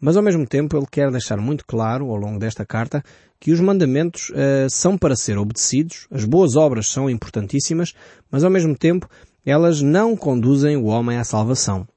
mas 0.00 0.16
ao 0.16 0.22
mesmo 0.22 0.46
tempo 0.46 0.76
ele 0.76 0.86
quer 0.90 1.10
deixar 1.10 1.38
muito 1.38 1.66
claro 1.66 2.08
ao 2.10 2.16
longo 2.16 2.38
desta 2.38 2.64
carta 2.64 3.02
que 3.40 3.50
os 3.50 3.60
mandamentos 3.60 4.30
uh, 4.30 4.68
são 4.70 4.96
para 4.96 5.16
ser 5.16 5.38
obedecidos, 5.38 6.06
as 6.10 6.24
boas 6.24 6.54
obras 6.54 6.88
são 6.88 7.10
importantíssimas, 7.10 7.94
mas 8.30 8.44
ao 8.44 8.50
mesmo 8.50 8.76
tempo 8.76 9.08
elas 9.50 9.80
não 9.80 10.14
conduzem 10.14 10.76
o 10.76 10.84
homem 10.84 11.16
à 11.16 11.24
salvação. 11.24 11.88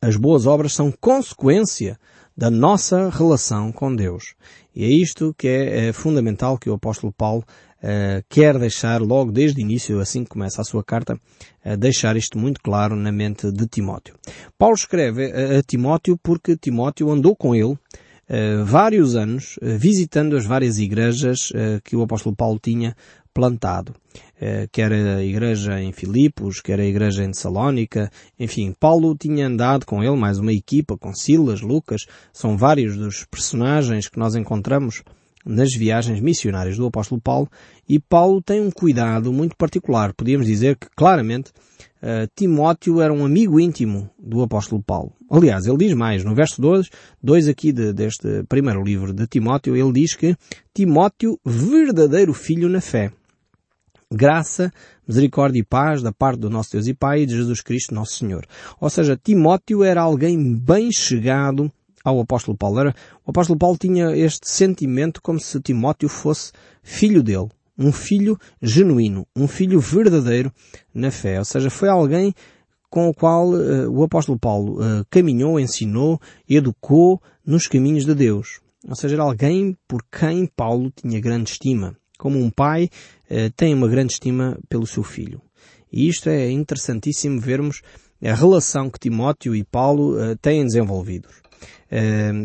As 0.00 0.16
boas 0.16 0.46
obras 0.46 0.72
são 0.72 0.92
consequência 0.92 1.98
da 2.36 2.48
nossa 2.48 3.10
relação 3.10 3.72
com 3.72 3.94
Deus. 3.94 4.34
E 4.74 4.84
é 4.84 4.88
isto 4.88 5.34
que 5.36 5.48
é, 5.48 5.88
é 5.88 5.92
fundamental 5.92 6.56
que 6.56 6.70
o 6.70 6.74
apóstolo 6.74 7.12
Paulo 7.12 7.42
uh, 7.82 8.22
quer 8.28 8.56
deixar 8.56 9.00
logo 9.00 9.32
desde 9.32 9.60
o 9.60 9.62
início, 9.62 9.98
assim 9.98 10.22
que 10.22 10.30
começa 10.30 10.60
a 10.60 10.64
sua 10.64 10.84
carta, 10.84 11.14
uh, 11.64 11.76
deixar 11.76 12.16
isto 12.16 12.38
muito 12.38 12.60
claro 12.60 12.94
na 12.94 13.10
mente 13.10 13.50
de 13.50 13.66
Timóteo. 13.66 14.14
Paulo 14.56 14.76
escreve 14.76 15.32
a, 15.32 15.58
a 15.58 15.62
Timóteo 15.62 16.16
porque 16.22 16.56
Timóteo 16.56 17.10
andou 17.10 17.34
com 17.34 17.54
ele 17.54 17.76
vários 18.64 19.14
anos, 19.14 19.56
visitando 19.62 20.36
as 20.36 20.44
várias 20.44 20.80
igrejas 20.80 21.52
que 21.84 21.94
o 21.94 22.02
apóstolo 22.02 22.34
Paulo 22.34 22.58
tinha 22.60 22.96
plantado. 23.36 23.94
Eh, 24.40 24.66
quer 24.72 24.90
a 24.90 25.22
igreja 25.22 25.78
em 25.78 25.92
Filipos, 25.92 26.62
quer 26.62 26.80
a 26.80 26.86
igreja 26.86 27.22
em 27.22 27.34
Salónica, 27.34 28.10
enfim, 28.40 28.74
Paulo 28.80 29.14
tinha 29.14 29.46
andado 29.46 29.84
com 29.84 30.02
ele, 30.02 30.16
mais 30.16 30.38
uma 30.38 30.54
equipa, 30.54 30.96
com 30.96 31.12
Silas, 31.14 31.60
Lucas, 31.60 32.06
são 32.32 32.56
vários 32.56 32.96
dos 32.96 33.26
personagens 33.30 34.08
que 34.08 34.18
nós 34.18 34.34
encontramos 34.34 35.02
nas 35.44 35.74
viagens 35.74 36.18
missionárias 36.18 36.78
do 36.78 36.86
apóstolo 36.86 37.20
Paulo, 37.20 37.46
e 37.86 38.00
Paulo 38.00 38.40
tem 38.40 38.58
um 38.58 38.70
cuidado 38.70 39.30
muito 39.34 39.54
particular. 39.54 40.14
Podíamos 40.14 40.46
dizer 40.46 40.76
que, 40.76 40.88
claramente, 40.96 41.50
uh, 42.02 42.26
Timóteo 42.34 43.02
era 43.02 43.12
um 43.12 43.24
amigo 43.24 43.60
íntimo 43.60 44.10
do 44.18 44.42
apóstolo 44.42 44.82
Paulo. 44.82 45.12
Aliás, 45.30 45.66
ele 45.66 45.76
diz 45.76 45.92
mais, 45.92 46.24
no 46.24 46.34
verso 46.34 46.60
2, 46.60 46.88
2 47.22 47.48
aqui 47.48 47.70
de, 47.70 47.92
deste 47.92 48.42
primeiro 48.48 48.82
livro 48.82 49.12
de 49.12 49.26
Timóteo, 49.26 49.76
ele 49.76 49.92
diz 49.92 50.14
que 50.14 50.34
Timóteo, 50.74 51.38
verdadeiro 51.44 52.32
filho 52.32 52.68
na 52.68 52.80
fé 52.80 53.12
graça, 54.12 54.72
misericórdia 55.06 55.60
e 55.60 55.64
paz 55.64 56.02
da 56.02 56.12
parte 56.12 56.40
do 56.40 56.50
nosso 56.50 56.72
Deus 56.72 56.86
e 56.86 56.94
Pai 56.94 57.22
e 57.22 57.26
de 57.26 57.36
Jesus 57.36 57.60
Cristo, 57.60 57.94
nosso 57.94 58.16
Senhor. 58.16 58.46
Ou 58.80 58.88
seja, 58.88 59.18
Timóteo 59.22 59.82
era 59.82 60.02
alguém 60.02 60.54
bem 60.54 60.90
chegado 60.92 61.70
ao 62.04 62.20
apóstolo 62.20 62.56
Paulo. 62.56 62.80
Era, 62.80 62.94
o 63.24 63.30
apóstolo 63.30 63.58
Paulo 63.58 63.76
tinha 63.76 64.16
este 64.16 64.48
sentimento 64.48 65.20
como 65.20 65.40
se 65.40 65.60
Timóteo 65.60 66.08
fosse 66.08 66.52
filho 66.82 67.22
dele. 67.22 67.48
Um 67.78 67.92
filho 67.92 68.38
genuíno, 68.62 69.26
um 69.36 69.46
filho 69.46 69.78
verdadeiro 69.80 70.50
na 70.94 71.10
fé. 71.10 71.38
Ou 71.38 71.44
seja, 71.44 71.68
foi 71.68 71.90
alguém 71.90 72.32
com 72.88 73.08
o 73.08 73.14
qual 73.14 73.48
uh, 73.50 73.90
o 73.90 74.02
apóstolo 74.02 74.38
Paulo 74.38 74.80
uh, 74.80 75.04
caminhou, 75.10 75.60
ensinou, 75.60 76.18
educou 76.48 77.20
nos 77.44 77.66
caminhos 77.66 78.06
de 78.06 78.14
Deus. 78.14 78.60
Ou 78.88 78.94
seja, 78.94 79.16
era 79.16 79.24
alguém 79.24 79.76
por 79.86 80.02
quem 80.10 80.46
Paulo 80.46 80.90
tinha 80.90 81.20
grande 81.20 81.50
estima 81.50 81.94
como 82.16 82.38
um 82.38 82.50
pai 82.50 82.88
tem 83.56 83.74
uma 83.74 83.88
grande 83.88 84.14
estima 84.14 84.58
pelo 84.68 84.86
seu 84.86 85.02
filho. 85.02 85.40
E 85.92 86.08
isto 86.08 86.28
é 86.28 86.50
interessantíssimo 86.50 87.40
vermos 87.40 87.82
a 88.22 88.34
relação 88.34 88.90
que 88.90 88.98
Timóteo 88.98 89.54
e 89.54 89.62
Paulo 89.64 90.18
eh, 90.18 90.36
têm 90.40 90.64
desenvolvido. 90.64 91.28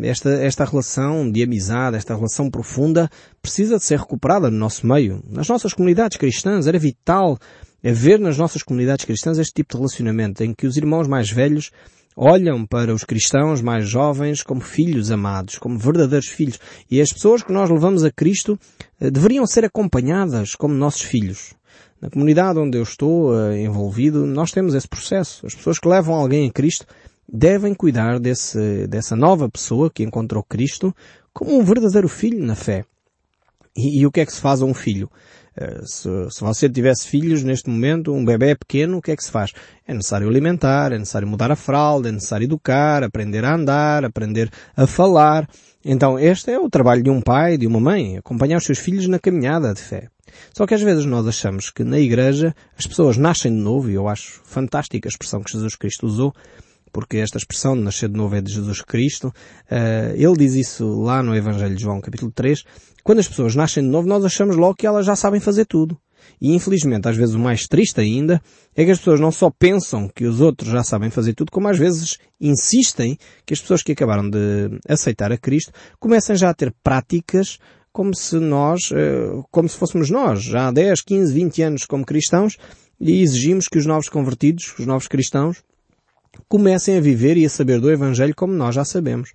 esta, 0.02 0.30
esta 0.30 0.64
relação 0.64 1.30
de 1.30 1.42
amizade, 1.42 1.96
esta 1.96 2.14
relação 2.14 2.50
profunda, 2.50 3.10
precisa 3.40 3.78
de 3.78 3.84
ser 3.84 3.98
recuperada 3.98 4.50
no 4.50 4.56
nosso 4.56 4.86
meio. 4.86 5.22
Nas 5.28 5.48
nossas 5.48 5.74
comunidades 5.74 6.16
cristãs 6.16 6.66
era 6.66 6.78
vital 6.78 7.38
haver 7.84 8.18
nas 8.20 8.38
nossas 8.38 8.62
comunidades 8.62 9.04
cristãs 9.04 9.38
este 9.38 9.54
tipo 9.54 9.72
de 9.72 9.78
relacionamento 9.78 10.44
em 10.44 10.54
que 10.54 10.66
os 10.66 10.76
irmãos 10.76 11.08
mais 11.08 11.30
velhos 11.30 11.70
olham 12.16 12.66
para 12.66 12.94
os 12.94 13.04
cristãos 13.04 13.60
mais 13.60 13.88
jovens 13.88 14.42
como 14.42 14.60
filhos 14.60 15.10
amados, 15.10 15.58
como 15.58 15.78
verdadeiros 15.78 16.28
filhos. 16.28 16.58
E 16.90 17.00
as 17.00 17.12
pessoas 17.12 17.42
que 17.42 17.52
nós 17.52 17.70
levamos 17.70 18.04
a 18.04 18.10
Cristo 18.10 18.58
eh, 19.00 19.10
deveriam 19.10 19.46
ser 19.46 19.64
acompanhadas 19.64 20.54
como 20.54 20.74
nossos 20.74 21.02
filhos. 21.02 21.54
Na 22.00 22.10
comunidade 22.10 22.58
onde 22.58 22.76
eu 22.76 22.82
estou 22.82 23.30
uh, 23.30 23.52
envolvido, 23.52 24.26
nós 24.26 24.50
temos 24.50 24.74
esse 24.74 24.88
processo. 24.88 25.46
As 25.46 25.54
pessoas 25.54 25.78
que 25.78 25.86
levam 25.86 26.16
alguém 26.16 26.48
a 26.48 26.52
Cristo 26.52 26.84
devem 27.32 27.74
cuidar 27.74 28.18
desse, 28.18 28.88
dessa 28.88 29.14
nova 29.14 29.48
pessoa 29.48 29.88
que 29.88 30.02
encontrou 30.02 30.42
Cristo 30.42 30.92
como 31.32 31.56
um 31.56 31.62
verdadeiro 31.62 32.08
filho 32.08 32.44
na 32.44 32.56
fé. 32.56 32.84
E, 33.76 34.00
e 34.00 34.06
o 34.06 34.10
que 34.10 34.20
é 34.20 34.26
que 34.26 34.32
se 34.32 34.40
faz 34.40 34.60
a 34.60 34.66
um 34.66 34.74
filho? 34.74 35.08
Uh, 35.54 35.86
se, 35.86 36.08
se, 36.30 36.40
você 36.40 36.68
tivesse 36.68 37.06
filhos 37.06 37.42
neste 37.42 37.68
momento, 37.68 38.12
um 38.12 38.24
bebê 38.24 38.54
pequeno, 38.54 38.98
o 38.98 39.02
que 39.02 39.10
é 39.10 39.16
que 39.16 39.24
se 39.24 39.30
faz? 39.30 39.52
É 39.86 39.92
necessário 39.92 40.28
alimentar, 40.28 40.92
é 40.92 40.98
necessário 40.98 41.28
mudar 41.28 41.50
a 41.50 41.56
fralda, 41.56 42.08
é 42.08 42.12
necessário 42.12 42.44
educar, 42.44 43.04
aprender 43.04 43.44
a 43.44 43.54
andar, 43.54 44.04
aprender 44.04 44.50
a 44.76 44.86
falar. 44.86 45.48
Então 45.84 46.18
este 46.18 46.50
é 46.50 46.58
o 46.58 46.70
trabalho 46.70 47.02
de 47.02 47.10
um 47.10 47.20
pai, 47.20 47.58
de 47.58 47.66
uma 47.66 47.80
mãe, 47.80 48.16
acompanhar 48.16 48.56
os 48.58 48.64
seus 48.64 48.78
filhos 48.78 49.06
na 49.08 49.18
caminhada 49.18 49.74
de 49.74 49.80
fé. 49.80 50.08
Só 50.54 50.66
que 50.66 50.74
às 50.74 50.80
vezes 50.80 51.04
nós 51.04 51.26
achamos 51.26 51.70
que 51.70 51.84
na 51.84 51.98
igreja 51.98 52.54
as 52.78 52.86
pessoas 52.86 53.16
nascem 53.16 53.52
de 53.52 53.58
novo, 53.58 53.90
e 53.90 53.94
eu 53.94 54.08
acho 54.08 54.40
fantástica 54.44 55.08
a 55.08 55.10
expressão 55.10 55.42
que 55.42 55.52
Jesus 55.52 55.76
Cristo 55.76 56.06
usou, 56.06 56.32
porque 56.92 57.16
esta 57.16 57.38
expressão 57.38 57.74
de 57.74 57.82
nascer 57.82 58.08
de 58.08 58.16
novo 58.16 58.34
é 58.36 58.40
de 58.40 58.52
Jesus 58.52 58.82
Cristo. 58.82 59.28
Uh, 59.70 60.14
ele 60.14 60.36
diz 60.36 60.54
isso 60.54 61.02
lá 61.02 61.22
no 61.22 61.34
Evangelho 61.34 61.74
de 61.74 61.82
João, 61.82 62.00
capítulo 62.00 62.30
3. 62.30 62.62
Quando 63.02 63.18
as 63.18 63.28
pessoas 63.28 63.54
nascem 63.54 63.82
de 63.82 63.88
novo, 63.88 64.06
nós 64.06 64.24
achamos 64.24 64.56
logo 64.56 64.74
que 64.74 64.86
elas 64.86 65.06
já 65.06 65.16
sabem 65.16 65.40
fazer 65.40 65.64
tudo. 65.64 65.98
E 66.40 66.54
infelizmente, 66.54 67.08
às 67.08 67.16
vezes 67.16 67.34
o 67.34 67.38
mais 67.38 67.66
triste 67.66 68.00
ainda, 68.00 68.40
é 68.74 68.84
que 68.84 68.90
as 68.90 68.98
pessoas 68.98 69.20
não 69.20 69.30
só 69.30 69.50
pensam 69.50 70.08
que 70.08 70.24
os 70.24 70.40
outros 70.40 70.70
já 70.70 70.82
sabem 70.82 71.10
fazer 71.10 71.34
tudo, 71.34 71.50
como 71.50 71.68
às 71.68 71.78
vezes 71.78 72.18
insistem 72.40 73.16
que 73.44 73.54
as 73.54 73.60
pessoas 73.60 73.82
que 73.82 73.92
acabaram 73.92 74.28
de 74.28 74.78
aceitar 74.88 75.32
a 75.32 75.38
Cristo 75.38 75.72
comecem 75.98 76.36
já 76.36 76.50
a 76.50 76.54
ter 76.54 76.72
práticas 76.82 77.58
como 77.92 78.14
se 78.14 78.36
nós, 78.36 78.90
eh, 78.92 79.42
como 79.50 79.68
se 79.68 79.76
fôssemos 79.76 80.08
nós, 80.10 80.42
já 80.42 80.68
há 80.68 80.72
10, 80.72 81.02
15, 81.02 81.32
20 81.32 81.62
anos 81.62 81.84
como 81.84 82.06
cristãos, 82.06 82.56
e 82.98 83.20
exigimos 83.20 83.68
que 83.68 83.78
os 83.78 83.84
novos 83.84 84.08
convertidos, 84.08 84.74
os 84.78 84.86
novos 84.86 85.08
cristãos, 85.08 85.62
comecem 86.48 86.96
a 86.96 87.00
viver 87.00 87.36
e 87.36 87.44
a 87.44 87.50
saber 87.50 87.80
do 87.80 87.90
Evangelho 87.90 88.34
como 88.34 88.52
nós 88.52 88.74
já 88.74 88.84
sabemos. 88.84 89.32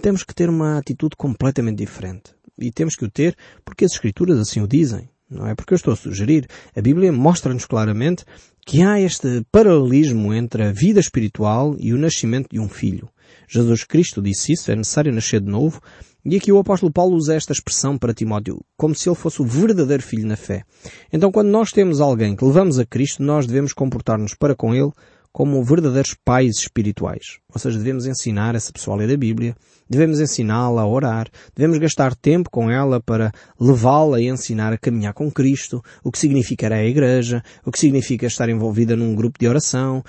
Temos 0.00 0.22
que 0.22 0.34
ter 0.34 0.48
uma 0.48 0.78
atitude 0.78 1.16
completamente 1.16 1.78
diferente. 1.78 2.34
E 2.58 2.70
temos 2.70 2.96
que 2.96 3.04
o 3.04 3.10
ter 3.10 3.36
porque 3.64 3.84
as 3.84 3.92
Escrituras 3.92 4.38
assim 4.38 4.60
o 4.60 4.68
dizem. 4.68 5.08
Não 5.30 5.46
é 5.46 5.54
porque 5.54 5.72
eu 5.72 5.76
estou 5.76 5.92
a 5.92 5.96
sugerir. 5.96 6.46
A 6.76 6.80
Bíblia 6.80 7.12
mostra-nos 7.12 7.64
claramente 7.64 8.24
que 8.66 8.82
há 8.82 9.00
este 9.00 9.44
paralelismo 9.50 10.32
entre 10.32 10.62
a 10.62 10.72
vida 10.72 11.00
espiritual 11.00 11.76
e 11.78 11.92
o 11.92 11.98
nascimento 11.98 12.48
de 12.50 12.60
um 12.60 12.68
filho. 12.68 13.08
Jesus 13.48 13.84
Cristo 13.84 14.22
disse 14.22 14.52
isso, 14.52 14.70
é 14.70 14.76
necessário 14.76 15.12
nascer 15.12 15.40
de 15.40 15.50
novo, 15.50 15.80
e 16.24 16.36
aqui 16.36 16.50
o 16.50 16.58
apóstolo 16.58 16.90
Paulo 16.90 17.16
usa 17.16 17.34
esta 17.34 17.52
expressão 17.52 17.98
para 17.98 18.14
Timóteo, 18.14 18.64
como 18.76 18.94
se 18.94 19.08
ele 19.08 19.16
fosse 19.16 19.42
o 19.42 19.44
verdadeiro 19.44 20.02
filho 20.02 20.26
na 20.26 20.36
fé. 20.36 20.64
Então 21.12 21.30
quando 21.30 21.48
nós 21.48 21.70
temos 21.70 22.00
alguém 22.00 22.34
que 22.34 22.44
levamos 22.44 22.78
a 22.78 22.86
Cristo, 22.86 23.22
nós 23.22 23.46
devemos 23.46 23.72
comportar-nos 23.74 24.34
para 24.34 24.54
com 24.54 24.74
ele 24.74 24.90
como 25.34 25.64
verdadeiros 25.64 26.14
pais 26.24 26.58
espirituais. 26.58 27.40
Ou 27.52 27.58
seja, 27.58 27.76
devemos 27.76 28.06
ensinar 28.06 28.54
essa 28.54 28.72
pessoa 28.72 28.96
a 28.96 29.00
ler 29.00 29.12
a 29.12 29.16
Bíblia, 29.16 29.56
devemos 29.90 30.20
ensiná-la 30.20 30.82
a 30.82 30.86
orar, 30.86 31.26
devemos 31.56 31.76
gastar 31.78 32.14
tempo 32.14 32.48
com 32.48 32.70
ela 32.70 33.00
para 33.00 33.32
levá-la 33.60 34.20
e 34.20 34.28
ensinar 34.28 34.72
a 34.72 34.78
caminhar 34.78 35.12
com 35.12 35.28
Cristo, 35.32 35.82
o 36.04 36.12
que 36.12 36.20
significa 36.20 36.66
ir 36.66 36.72
à 36.72 36.84
igreja, 36.84 37.42
o 37.66 37.72
que 37.72 37.80
significa 37.80 38.26
estar 38.26 38.48
envolvida 38.48 38.94
num 38.94 39.12
grupo 39.12 39.36
de 39.36 39.48
oração, 39.48 40.04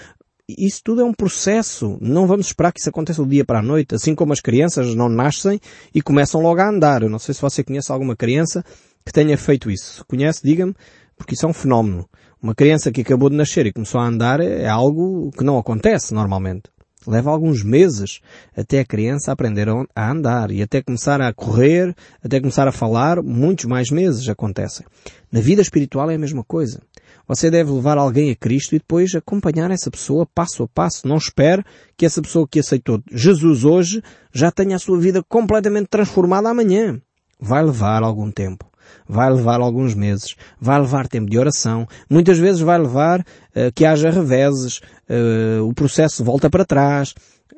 isso 0.48 0.82
tudo 0.84 1.02
é 1.02 1.04
um 1.04 1.14
processo. 1.14 1.98
Não 2.00 2.28
vamos 2.28 2.46
esperar 2.46 2.72
que 2.72 2.80
isso 2.80 2.90
aconteça 2.90 3.24
do 3.24 3.28
dia 3.28 3.44
para 3.44 3.58
a 3.58 3.64
noite, 3.64 3.96
assim 3.96 4.14
como 4.14 4.32
as 4.32 4.40
crianças 4.40 4.94
não 4.94 5.10
nascem 5.10 5.60
e 5.92 6.04
começam 6.04 6.40
logo 6.40 6.62
a 6.62 6.70
andar. 6.70 7.02
Eu 7.02 7.10
não 7.10 7.18
sei 7.18 7.34
se 7.34 7.42
você 7.42 7.64
conhece 7.64 7.92
alguma 7.92 8.16
criança 8.16 8.64
que 9.04 9.12
tenha 9.12 9.36
feito 9.40 9.72
isso. 9.72 9.96
Se 9.96 10.06
conhece, 10.06 10.42
diga-me, 10.44 10.76
porque 11.18 11.34
isso 11.34 11.48
é 11.48 11.50
um 11.50 11.54
fenómeno. 11.54 12.08
Uma 12.46 12.54
criança 12.54 12.92
que 12.92 13.02
acabou 13.02 13.28
de 13.28 13.36
nascer 13.36 13.66
e 13.66 13.74
começou 13.74 14.00
a 14.00 14.06
andar 14.06 14.40
é 14.40 14.68
algo 14.68 15.32
que 15.32 15.44
não 15.44 15.58
acontece 15.58 16.14
normalmente. 16.14 16.66
Leva 17.08 17.32
alguns 17.32 17.64
meses 17.64 18.20
até 18.56 18.82
a 18.82 18.86
criança 18.86 19.32
aprender 19.32 19.68
a 19.96 20.12
andar 20.12 20.52
e 20.52 20.62
até 20.62 20.80
começar 20.80 21.20
a 21.22 21.34
correr, 21.34 21.96
até 22.24 22.40
começar 22.40 22.68
a 22.68 22.72
falar, 22.72 23.20
muitos 23.24 23.66
mais 23.66 23.90
meses 23.90 24.30
acontecem. 24.30 24.86
Na 25.32 25.42
vida 25.42 25.60
espiritual 25.60 26.12
é 26.12 26.14
a 26.14 26.20
mesma 26.20 26.44
coisa. 26.44 26.84
Você 27.28 27.50
deve 27.50 27.72
levar 27.72 27.98
alguém 27.98 28.30
a 28.30 28.36
Cristo 28.36 28.76
e 28.76 28.78
depois 28.78 29.16
acompanhar 29.16 29.72
essa 29.72 29.90
pessoa 29.90 30.28
passo 30.32 30.62
a 30.62 30.68
passo. 30.68 31.08
Não 31.08 31.18
espere 31.18 31.64
que 31.98 32.06
essa 32.06 32.22
pessoa 32.22 32.48
que 32.48 32.60
aceitou 32.60 33.02
Jesus 33.12 33.66
hoje 33.66 34.04
já 34.32 34.52
tenha 34.52 34.76
a 34.76 34.80
sua 34.80 35.00
vida 35.00 35.24
completamente 35.24 35.88
transformada 35.88 36.48
amanhã. 36.48 37.02
Vai 37.40 37.66
levar 37.66 38.04
algum 38.04 38.30
tempo. 38.30 38.70
Vai 39.08 39.32
levar 39.32 39.60
alguns 39.60 39.94
meses. 39.94 40.36
Vai 40.60 40.80
levar 40.80 41.08
tempo 41.08 41.30
de 41.30 41.38
oração. 41.38 41.88
Muitas 42.10 42.38
vezes 42.38 42.62
vai 42.62 42.78
levar 42.78 43.22
uh, 43.22 43.72
que 43.74 43.86
haja 43.86 44.10
reveses. 44.10 44.80
Uh, 45.10 45.64
o 45.64 45.74
processo 45.74 46.24
volta 46.24 46.50
para 46.50 46.66
trás. 46.66 47.14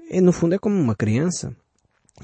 E, 0.10 0.22
no 0.22 0.31
fundo 0.31 0.55
é 0.55 0.57
como 0.57 0.75
uma 0.75 0.96
criança 0.96 1.55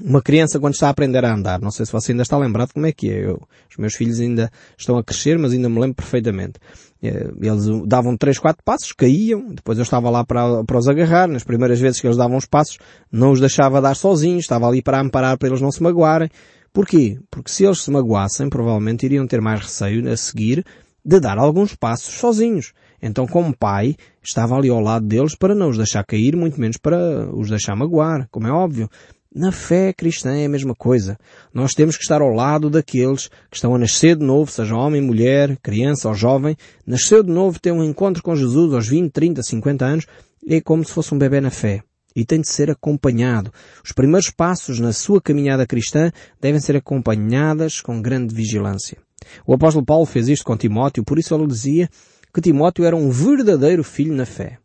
uma 0.02 0.20
criança 0.20 0.58
quando 0.58 0.74
está 0.74 0.88
a 0.88 0.90
aprender 0.90 1.24
a 1.24 1.32
andar, 1.32 1.60
não 1.60 1.70
sei 1.70 1.86
se 1.86 1.92
você 1.92 2.12
ainda 2.12 2.22
está 2.22 2.36
lembrado 2.36 2.72
como 2.72 2.86
é 2.86 2.92
que 2.92 3.10
é. 3.10 3.26
Eu, 3.26 3.40
os 3.70 3.76
meus 3.76 3.94
filhos 3.94 4.18
ainda 4.20 4.50
estão 4.76 4.96
a 4.96 5.04
crescer, 5.04 5.38
mas 5.38 5.52
ainda 5.52 5.68
me 5.68 5.78
lembro 5.78 5.94
perfeitamente. 5.94 6.54
Eh, 7.02 7.30
eles 7.40 7.66
davam 7.86 8.16
três, 8.16 8.38
quatro 8.38 8.62
passos, 8.64 8.92
caíam, 8.92 9.48
depois 9.54 9.78
eu 9.78 9.82
estava 9.82 10.10
lá 10.10 10.24
para, 10.24 10.64
para 10.64 10.78
os 10.78 10.88
agarrar. 10.88 11.28
Nas 11.28 11.44
primeiras 11.44 11.78
vezes 11.78 12.00
que 12.00 12.06
eles 12.06 12.16
davam 12.16 12.36
os 12.36 12.46
passos, 12.46 12.78
não 13.10 13.30
os 13.30 13.40
deixava 13.40 13.80
dar 13.80 13.94
sozinhos, 13.94 14.44
estava 14.44 14.66
ali 14.66 14.82
para 14.82 15.00
amparar 15.00 15.38
para 15.38 15.48
eles 15.48 15.60
não 15.60 15.70
se 15.70 15.82
magoarem. 15.82 16.28
Porquê? 16.74 17.20
Porque 17.30 17.52
se 17.52 17.64
eles 17.64 17.82
se 17.82 17.90
magoassem, 17.92 18.48
provavelmente 18.48 19.06
iriam 19.06 19.28
ter 19.28 19.40
mais 19.40 19.60
receio 19.60 20.10
a 20.10 20.16
seguir 20.16 20.64
de 21.04 21.20
dar 21.20 21.38
alguns 21.38 21.76
passos 21.76 22.14
sozinhos. 22.14 22.72
Então, 23.00 23.28
como 23.28 23.56
pai, 23.56 23.94
estava 24.20 24.56
ali 24.56 24.68
ao 24.70 24.80
lado 24.80 25.06
deles 25.06 25.36
para 25.36 25.54
não 25.54 25.68
os 25.68 25.76
deixar 25.76 26.02
cair, 26.04 26.34
muito 26.34 26.60
menos 26.60 26.76
para 26.76 27.32
os 27.32 27.48
deixar 27.48 27.76
magoar, 27.76 28.26
como 28.28 28.48
é 28.48 28.50
óbvio. 28.50 28.90
Na 29.32 29.52
fé 29.52 29.92
cristã 29.92 30.34
é 30.34 30.46
a 30.46 30.48
mesma 30.48 30.74
coisa. 30.74 31.16
Nós 31.52 31.74
temos 31.74 31.96
que 31.96 32.02
estar 32.02 32.20
ao 32.20 32.34
lado 32.34 32.68
daqueles 32.68 33.28
que 33.48 33.56
estão 33.56 33.72
a 33.72 33.78
nascer 33.78 34.16
de 34.16 34.24
novo, 34.24 34.50
seja 34.50 34.74
homem, 34.74 35.00
mulher, 35.00 35.56
criança 35.62 36.08
ou 36.08 36.14
jovem, 36.14 36.56
nasceu 36.84 37.22
de 37.22 37.30
novo, 37.30 37.60
tem 37.60 37.72
um 37.72 37.84
encontro 37.84 38.20
com 38.20 38.34
Jesus 38.34 38.74
aos 38.74 38.88
20, 38.88 39.12
30, 39.12 39.42
50 39.44 39.84
anos, 39.84 40.06
é 40.44 40.60
como 40.60 40.84
se 40.84 40.92
fosse 40.92 41.14
um 41.14 41.18
bebê 41.18 41.40
na 41.40 41.50
fé. 41.52 41.84
E 42.14 42.24
tem 42.24 42.40
de 42.40 42.48
ser 42.48 42.70
acompanhado. 42.70 43.52
Os 43.84 43.92
primeiros 43.92 44.30
passos 44.30 44.78
na 44.78 44.92
sua 44.92 45.20
caminhada 45.20 45.66
cristã 45.66 46.12
devem 46.40 46.60
ser 46.60 46.76
acompanhadas 46.76 47.80
com 47.80 48.00
grande 48.00 48.34
vigilância. 48.34 48.98
O 49.46 49.54
apóstolo 49.54 49.84
Paulo 49.84 50.06
fez 50.06 50.28
isto 50.28 50.44
com 50.44 50.56
Timóteo, 50.56 51.04
por 51.04 51.18
isso 51.18 51.34
ele 51.34 51.46
dizia 51.46 51.88
que 52.32 52.40
Timóteo 52.40 52.84
era 52.84 52.96
um 52.96 53.10
verdadeiro 53.10 53.82
filho 53.82 54.14
na 54.14 54.26
fé. 54.26 54.58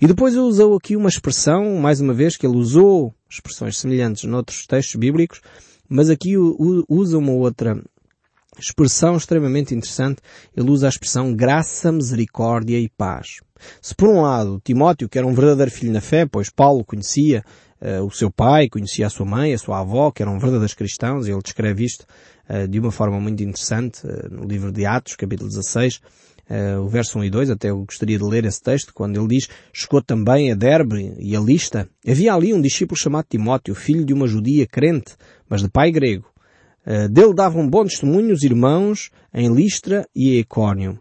E 0.00 0.06
depois 0.06 0.36
usou 0.36 0.76
aqui 0.76 0.94
uma 0.96 1.08
expressão, 1.08 1.76
mais 1.76 2.00
uma 2.00 2.12
vez, 2.12 2.36
que 2.36 2.46
ele 2.46 2.56
usou 2.56 3.14
expressões 3.30 3.78
semelhantes 3.78 4.24
noutros 4.24 4.66
textos 4.66 4.96
bíblicos, 4.96 5.40
mas 5.88 6.10
aqui 6.10 6.36
usa 6.36 7.18
uma 7.18 7.32
outra 7.32 7.82
expressão 8.58 9.16
extremamente 9.16 9.74
interessante. 9.74 10.20
Ele 10.56 10.70
usa 10.70 10.86
a 10.86 10.88
expressão 10.88 11.34
graça, 11.34 11.90
misericórdia 11.90 12.78
e 12.78 12.88
paz. 12.88 13.40
Se 13.80 13.94
por 13.94 14.08
um 14.08 14.22
lado 14.22 14.60
Timóteo, 14.64 15.08
que 15.08 15.18
era 15.18 15.26
um 15.26 15.34
verdadeiro 15.34 15.70
filho 15.70 15.92
na 15.92 16.00
fé, 16.00 16.26
pois 16.26 16.50
Paulo 16.50 16.84
conhecia 16.84 17.44
uh, 17.80 18.04
o 18.04 18.10
seu 18.10 18.30
pai, 18.30 18.68
conhecia 18.68 19.06
a 19.06 19.10
sua 19.10 19.26
mãe, 19.26 19.54
a 19.54 19.58
sua 19.58 19.80
avó, 19.80 20.10
que 20.10 20.22
eram 20.22 20.38
verdadeiros 20.38 20.74
cristãos, 20.74 21.26
e 21.26 21.30
ele 21.30 21.42
descreve 21.42 21.84
isto 21.84 22.06
uh, 22.48 22.68
de 22.68 22.78
uma 22.78 22.90
forma 22.90 23.20
muito 23.20 23.42
interessante 23.42 24.06
uh, 24.06 24.28
no 24.30 24.44
livro 24.44 24.72
de 24.72 24.86
Atos, 24.86 25.16
capítulo 25.16 25.48
16, 25.48 26.00
uh, 26.50 26.80
o 26.80 26.88
verso 26.88 27.18
1 27.18 27.24
e 27.24 27.30
2, 27.30 27.50
até 27.50 27.70
eu 27.70 27.84
gostaria 27.84 28.18
de 28.18 28.24
ler 28.24 28.44
esse 28.44 28.62
texto, 28.62 28.92
quando 28.94 29.18
ele 29.18 29.28
diz, 29.28 29.48
chegou 29.72 30.02
também 30.02 30.52
a 30.52 30.54
Derbe 30.54 31.14
e 31.18 31.36
a 31.36 31.40
Lista. 31.40 31.88
Havia 32.06 32.34
ali 32.34 32.52
um 32.52 32.60
discípulo 32.60 32.98
chamado 32.98 33.26
Timóteo, 33.28 33.74
filho 33.74 34.04
de 34.04 34.12
uma 34.12 34.26
judia 34.26 34.66
crente, 34.66 35.14
mas 35.48 35.62
de 35.62 35.68
pai 35.68 35.90
grego. 35.90 36.33
Uh, 36.86 37.08
dele 37.08 37.34
davam 37.34 37.68
bom 37.68 37.84
testemunho 37.84 38.34
os 38.34 38.42
irmãos 38.42 39.10
em 39.32 39.52
Listra 39.52 40.06
e 40.14 40.38
Ecórnio. 40.38 40.98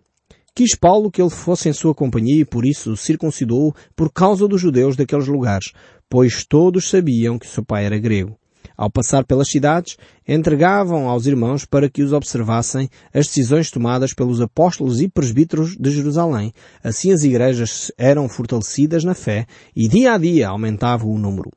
Quis 0.55 0.75
Paulo 0.75 1.09
que 1.09 1.21
ele 1.21 1.31
fosse 1.31 1.67
em 1.67 1.73
sua 1.73 1.95
companhia 1.95 2.41
e 2.41 2.45
por 2.45 2.63
isso 2.63 2.91
o 2.91 2.97
circuncidou 2.97 3.75
por 3.95 4.13
causa 4.13 4.47
dos 4.47 4.61
judeus 4.61 4.95
daqueles 4.95 5.27
lugares, 5.27 5.73
pois 6.07 6.45
todos 6.45 6.89
sabiam 6.89 7.39
que 7.39 7.47
seu 7.47 7.65
pai 7.65 7.85
era 7.85 7.97
grego. 7.97 8.37
Ao 8.77 8.89
passar 8.89 9.25
pelas 9.25 9.49
cidades, 9.49 9.97
entregavam 10.27 11.09
aos 11.09 11.25
irmãos 11.25 11.65
para 11.65 11.89
que 11.89 12.01
os 12.01 12.13
observassem 12.13 12.89
as 13.13 13.27
decisões 13.27 13.69
tomadas 13.69 14.13
pelos 14.13 14.41
apóstolos 14.41 15.01
e 15.01 15.07
presbíteros 15.07 15.75
de 15.75 15.91
Jerusalém. 15.91 16.53
Assim 16.83 17.11
as 17.11 17.23
igrejas 17.23 17.91
eram 17.97 18.29
fortalecidas 18.29 19.03
na 19.03 19.13
fé 19.13 19.45
e 19.75 19.87
dia 19.87 20.13
a 20.13 20.17
dia 20.17 20.49
aumentava 20.49 21.05
o 21.05 21.17
número. 21.17 21.51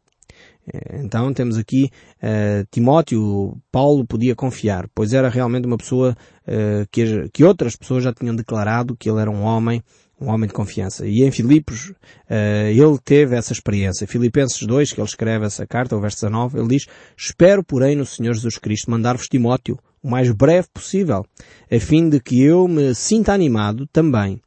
Eh, 0.72 1.00
então 1.02 1.32
temos 1.32 1.56
aqui 1.56 1.90
uh, 2.22 2.66
Timóteo, 2.70 3.56
Paulo 3.70 4.04
podia 4.04 4.34
confiar, 4.34 4.88
pois 4.94 5.12
era 5.12 5.28
realmente 5.28 5.66
uma 5.66 5.78
pessoa 5.78 6.16
uh, 6.46 6.86
que, 6.90 7.28
que 7.32 7.44
outras 7.44 7.76
pessoas 7.76 8.02
já 8.02 8.12
tinham 8.12 8.34
declarado 8.34 8.96
que 8.96 9.08
ele 9.08 9.20
era 9.20 9.30
um 9.30 9.42
homem, 9.42 9.82
um 10.20 10.28
homem 10.28 10.48
de 10.48 10.54
confiança. 10.54 11.06
E 11.06 11.22
em 11.22 11.30
Filipos 11.30 11.90
uh, 11.90 12.68
ele 12.68 12.98
teve 13.04 13.36
essa 13.36 13.52
experiência. 13.52 14.06
Filipenses 14.06 14.60
2, 14.66 14.92
que 14.92 15.00
ele 15.00 15.08
escreve 15.08 15.46
essa 15.46 15.66
carta, 15.66 15.96
o 15.96 16.00
verso 16.00 16.16
19, 16.26 16.58
ele 16.58 16.68
diz, 16.68 16.86
Espero, 17.16 17.62
porém, 17.62 17.94
no 17.94 18.04
Senhor 18.04 18.34
Jesus 18.34 18.58
Cristo 18.58 18.90
mandar-vos 18.90 19.28
Timóteo, 19.28 19.78
o 20.02 20.10
mais 20.10 20.30
breve 20.32 20.68
possível, 20.72 21.24
a 21.70 21.80
fim 21.80 22.08
de 22.08 22.20
que 22.20 22.42
eu 22.42 22.66
me 22.66 22.94
sinta 22.94 23.32
animado 23.32 23.86
também, 23.92 24.40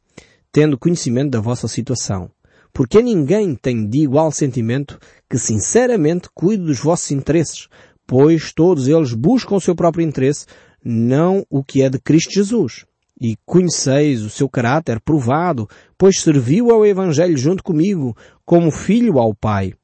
tendo 0.52 0.78
conhecimento 0.78 1.30
da 1.30 1.40
vossa 1.40 1.68
situação 1.68 2.30
porque 2.72 3.02
ninguém 3.02 3.54
tem 3.54 3.86
de 3.88 3.98
igual 3.98 4.30
sentimento 4.30 4.98
que 5.30 5.38
sinceramente 5.38 6.28
cuide 6.34 6.64
dos 6.64 6.80
vossos 6.80 7.12
interesses, 7.12 7.68
pois 8.04 8.52
todos 8.52 8.88
eles 8.88 9.14
buscam 9.14 9.54
o 9.54 9.60
seu 9.60 9.76
próprio 9.76 10.04
interesse, 10.04 10.44
não 10.84 11.46
o 11.48 11.62
que 11.62 11.82
é 11.82 11.88
de 11.88 12.00
Cristo 12.00 12.34
Jesus. 12.34 12.84
E 13.20 13.36
conheceis 13.46 14.22
o 14.22 14.30
seu 14.30 14.48
caráter 14.48 14.98
provado, 14.98 15.68
pois 15.96 16.20
serviu 16.20 16.72
ao 16.72 16.84
Evangelho 16.84 17.36
junto 17.36 17.62
comigo, 17.62 18.16
como 18.44 18.72
filho 18.72 19.18
ao 19.18 19.32
Pai. 19.32 19.74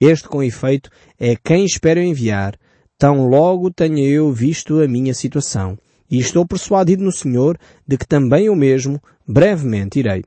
Este, 0.00 0.28
com 0.28 0.42
efeito, 0.42 0.90
é 1.18 1.36
quem 1.36 1.64
espero 1.64 2.00
enviar, 2.00 2.58
tão 2.98 3.28
logo 3.28 3.70
tenha 3.70 4.08
eu 4.08 4.32
visto 4.32 4.80
a 4.80 4.88
minha 4.88 5.14
situação. 5.14 5.78
E 6.10 6.18
estou 6.18 6.44
persuadido 6.46 7.04
no 7.04 7.12
Senhor 7.12 7.56
de 7.86 7.96
que 7.96 8.06
também 8.06 8.46
eu 8.46 8.56
mesmo 8.56 9.00
brevemente 9.26 10.00
irei. 10.00 10.24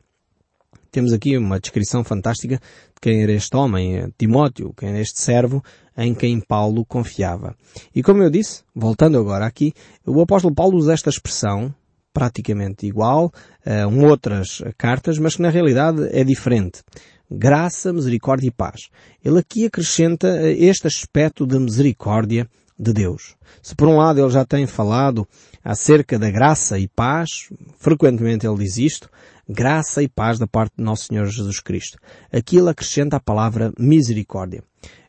Temos 0.91 1.13
aqui 1.13 1.37
uma 1.37 1.59
descrição 1.59 2.03
fantástica 2.03 2.55
de 2.57 3.01
quem 3.01 3.21
era 3.23 3.31
este 3.31 3.55
homem, 3.55 3.97
eh, 3.97 4.09
Timóteo, 4.17 4.73
quem 4.75 4.89
era 4.89 4.99
este 4.99 5.19
servo 5.19 5.63
em 5.95 6.15
quem 6.15 6.39
Paulo 6.39 6.85
confiava. 6.85 7.55
E 7.93 8.01
como 8.01 8.23
eu 8.23 8.29
disse, 8.29 8.63
voltando 8.73 9.17
agora 9.19 9.45
aqui, 9.45 9.73
o 10.05 10.21
apóstolo 10.21 10.55
Paulo 10.55 10.77
usa 10.77 10.93
esta 10.93 11.09
expressão 11.09 11.73
praticamente 12.13 12.87
igual 12.87 13.31
a 13.65 13.71
eh, 13.71 13.85
outras 13.85 14.63
cartas, 14.77 15.19
mas 15.19 15.35
que 15.35 15.41
na 15.41 15.49
realidade 15.49 16.09
é 16.11 16.23
diferente. 16.23 16.81
Graça, 17.29 17.93
misericórdia 17.93 18.47
e 18.47 18.51
paz. 18.51 18.89
Ele 19.23 19.39
aqui 19.39 19.65
acrescenta 19.65 20.27
eh, 20.27 20.53
este 20.53 20.87
aspecto 20.87 21.45
de 21.45 21.59
misericórdia 21.59 22.49
de 22.77 22.93
Deus. 22.93 23.35
Se 23.61 23.75
por 23.75 23.87
um 23.87 23.97
lado 23.97 24.19
ele 24.19 24.29
já 24.29 24.45
tem 24.45 24.65
falado 24.65 25.27
acerca 25.63 26.17
da 26.17 26.31
graça 26.31 26.79
e 26.79 26.87
paz, 26.87 27.49
frequentemente 27.77 28.47
ele 28.47 28.57
diz 28.57 28.77
isto, 28.77 29.09
graça 29.49 30.03
e 30.03 30.07
paz 30.07 30.37
da 30.37 30.45
parte 30.45 30.73
de 30.77 30.83
Nosso 30.83 31.05
Senhor 31.05 31.25
Jesus 31.25 31.59
Cristo. 31.59 31.97
Aqui 32.31 32.59
acrescenta 32.59 33.17
a 33.17 33.19
palavra 33.19 33.73
misericórdia. 33.79 34.63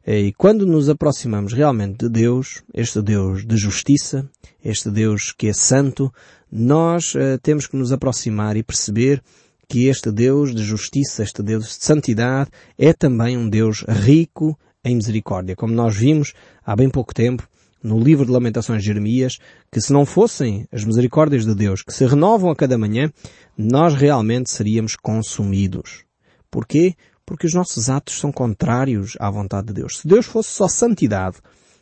E 0.07 0.33
quando 0.33 0.67
nos 0.67 0.89
aproximamos 0.89 1.53
realmente 1.53 1.99
de 1.99 2.09
Deus, 2.09 2.63
este 2.73 3.03
Deus 3.03 3.47
de 3.47 3.57
justiça, 3.59 4.29
este 4.65 4.91
Deus 4.91 5.33
que 5.33 5.49
é 5.49 5.53
santo, 5.53 6.11
nós 6.51 7.15
uh, 7.15 7.39
temos 7.43 7.67
que 7.67 7.77
nos 7.77 7.93
aproximar 7.93 8.57
e 8.57 8.63
perceber 8.63 9.23
que 9.69 9.87
este 9.87 10.11
Deus 10.11 10.55
de 10.55 10.63
justiça, 10.65 11.23
este 11.23 11.43
Deus 11.43 11.65
de 11.65 11.85
santidade, 11.85 12.51
é 12.79 12.93
também 12.93 13.37
um 13.37 13.49
Deus 13.49 13.85
rico 13.87 14.59
em 14.83 14.97
misericórdia. 14.97 15.55
Como 15.55 15.73
nós 15.75 15.95
vimos 15.95 16.33
há 16.65 16.75
bem 16.75 16.89
pouco 16.89 17.15
tempo, 17.15 17.49
no 17.83 17.99
livro 17.99 18.27
de 18.27 18.33
Lamentações 18.33 18.81
de 18.81 18.87
Jeremias, 18.87 19.39
que 19.71 19.81
se 19.81 19.93
não 19.93 20.05
fossem 20.05 20.67
as 20.71 20.85
misericórdias 20.85 21.45
de 21.45 21.55
Deus 21.55 21.83
que 21.83 21.93
se 21.93 22.07
renovam 22.07 22.51
a 22.51 22.57
cada 22.57 22.77
manhã, 22.77 23.11
nós 23.57 23.95
realmente 23.95 24.51
seríamos 24.51 24.97
consumidos. 24.97 26.05
Porquê? 26.51 26.95
Porque 27.25 27.47
os 27.47 27.55
nossos 27.55 27.89
atos 27.89 28.19
são 28.19 28.33
contrários 28.33 29.17
à 29.19 29.31
vontade 29.31 29.69
de 29.69 29.75
Deus. 29.75 29.99
Se 29.99 30.09
Deus 30.09 30.27
fosse 30.27 30.51
só 30.51 30.69
santidade, 30.69 31.37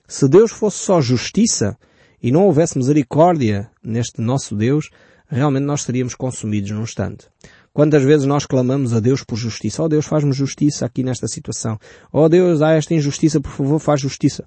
se 0.07 0.29
Deus 0.29 0.53
fosse 0.53 0.79
só 0.79 1.01
justiça, 1.01 1.77
e 2.23 2.31
não 2.31 2.45
houvesse 2.45 2.77
misericórdia 2.77 3.71
neste 3.83 4.21
nosso 4.21 4.57
Deus, 4.57 4.91
realmente 5.29 5.65
nós 5.65 5.83
seríamos 5.83 6.15
consumidos 6.15 6.71
num 6.71 6.83
instante. 6.83 7.27
Quantas 7.73 8.03
vezes 8.03 8.27
nós 8.27 8.45
clamamos 8.45 8.93
a 8.93 9.01
Deus 9.01 9.23
por 9.23 9.37
justiça? 9.37 9.83
Oh 9.83 9.89
Deus, 9.89 10.07
faz-me 10.07 10.33
justiça 10.33 10.85
aqui 10.85 11.03
nesta 11.03 11.29
situação. 11.29 11.79
Oh 12.13 12.29
Deus, 12.29 12.61
há 12.61 12.73
esta 12.73 12.95
injustiça, 12.95 13.41
por 13.41 13.53
favor, 13.53 13.79
faz 13.79 14.01
justiça. 14.01 14.45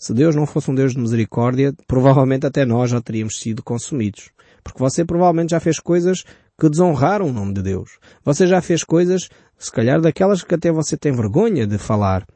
Se 0.00 0.14
Deus 0.14 0.34
não 0.34 0.46
fosse 0.46 0.70
um 0.70 0.74
Deus 0.74 0.94
de 0.94 0.98
misericórdia, 0.98 1.74
provavelmente 1.86 2.46
até 2.46 2.64
nós 2.64 2.90
já 2.90 3.02
teríamos 3.02 3.38
sido 3.38 3.62
consumidos. 3.62 4.30
Porque 4.64 4.78
você 4.78 5.04
provavelmente 5.04 5.50
já 5.50 5.60
fez 5.60 5.78
coisas 5.78 6.24
que 6.58 6.70
desonraram 6.70 7.26
o 7.26 7.32
nome 7.32 7.52
de 7.52 7.60
Deus. 7.60 7.98
Você 8.24 8.46
já 8.46 8.62
fez 8.62 8.82
coisas, 8.82 9.28
se 9.58 9.70
calhar, 9.70 10.00
daquelas 10.00 10.42
que 10.42 10.54
até 10.54 10.72
você 10.72 10.96
tem 10.96 11.12
vergonha 11.12 11.66
de 11.66 11.76
falar. 11.76 12.26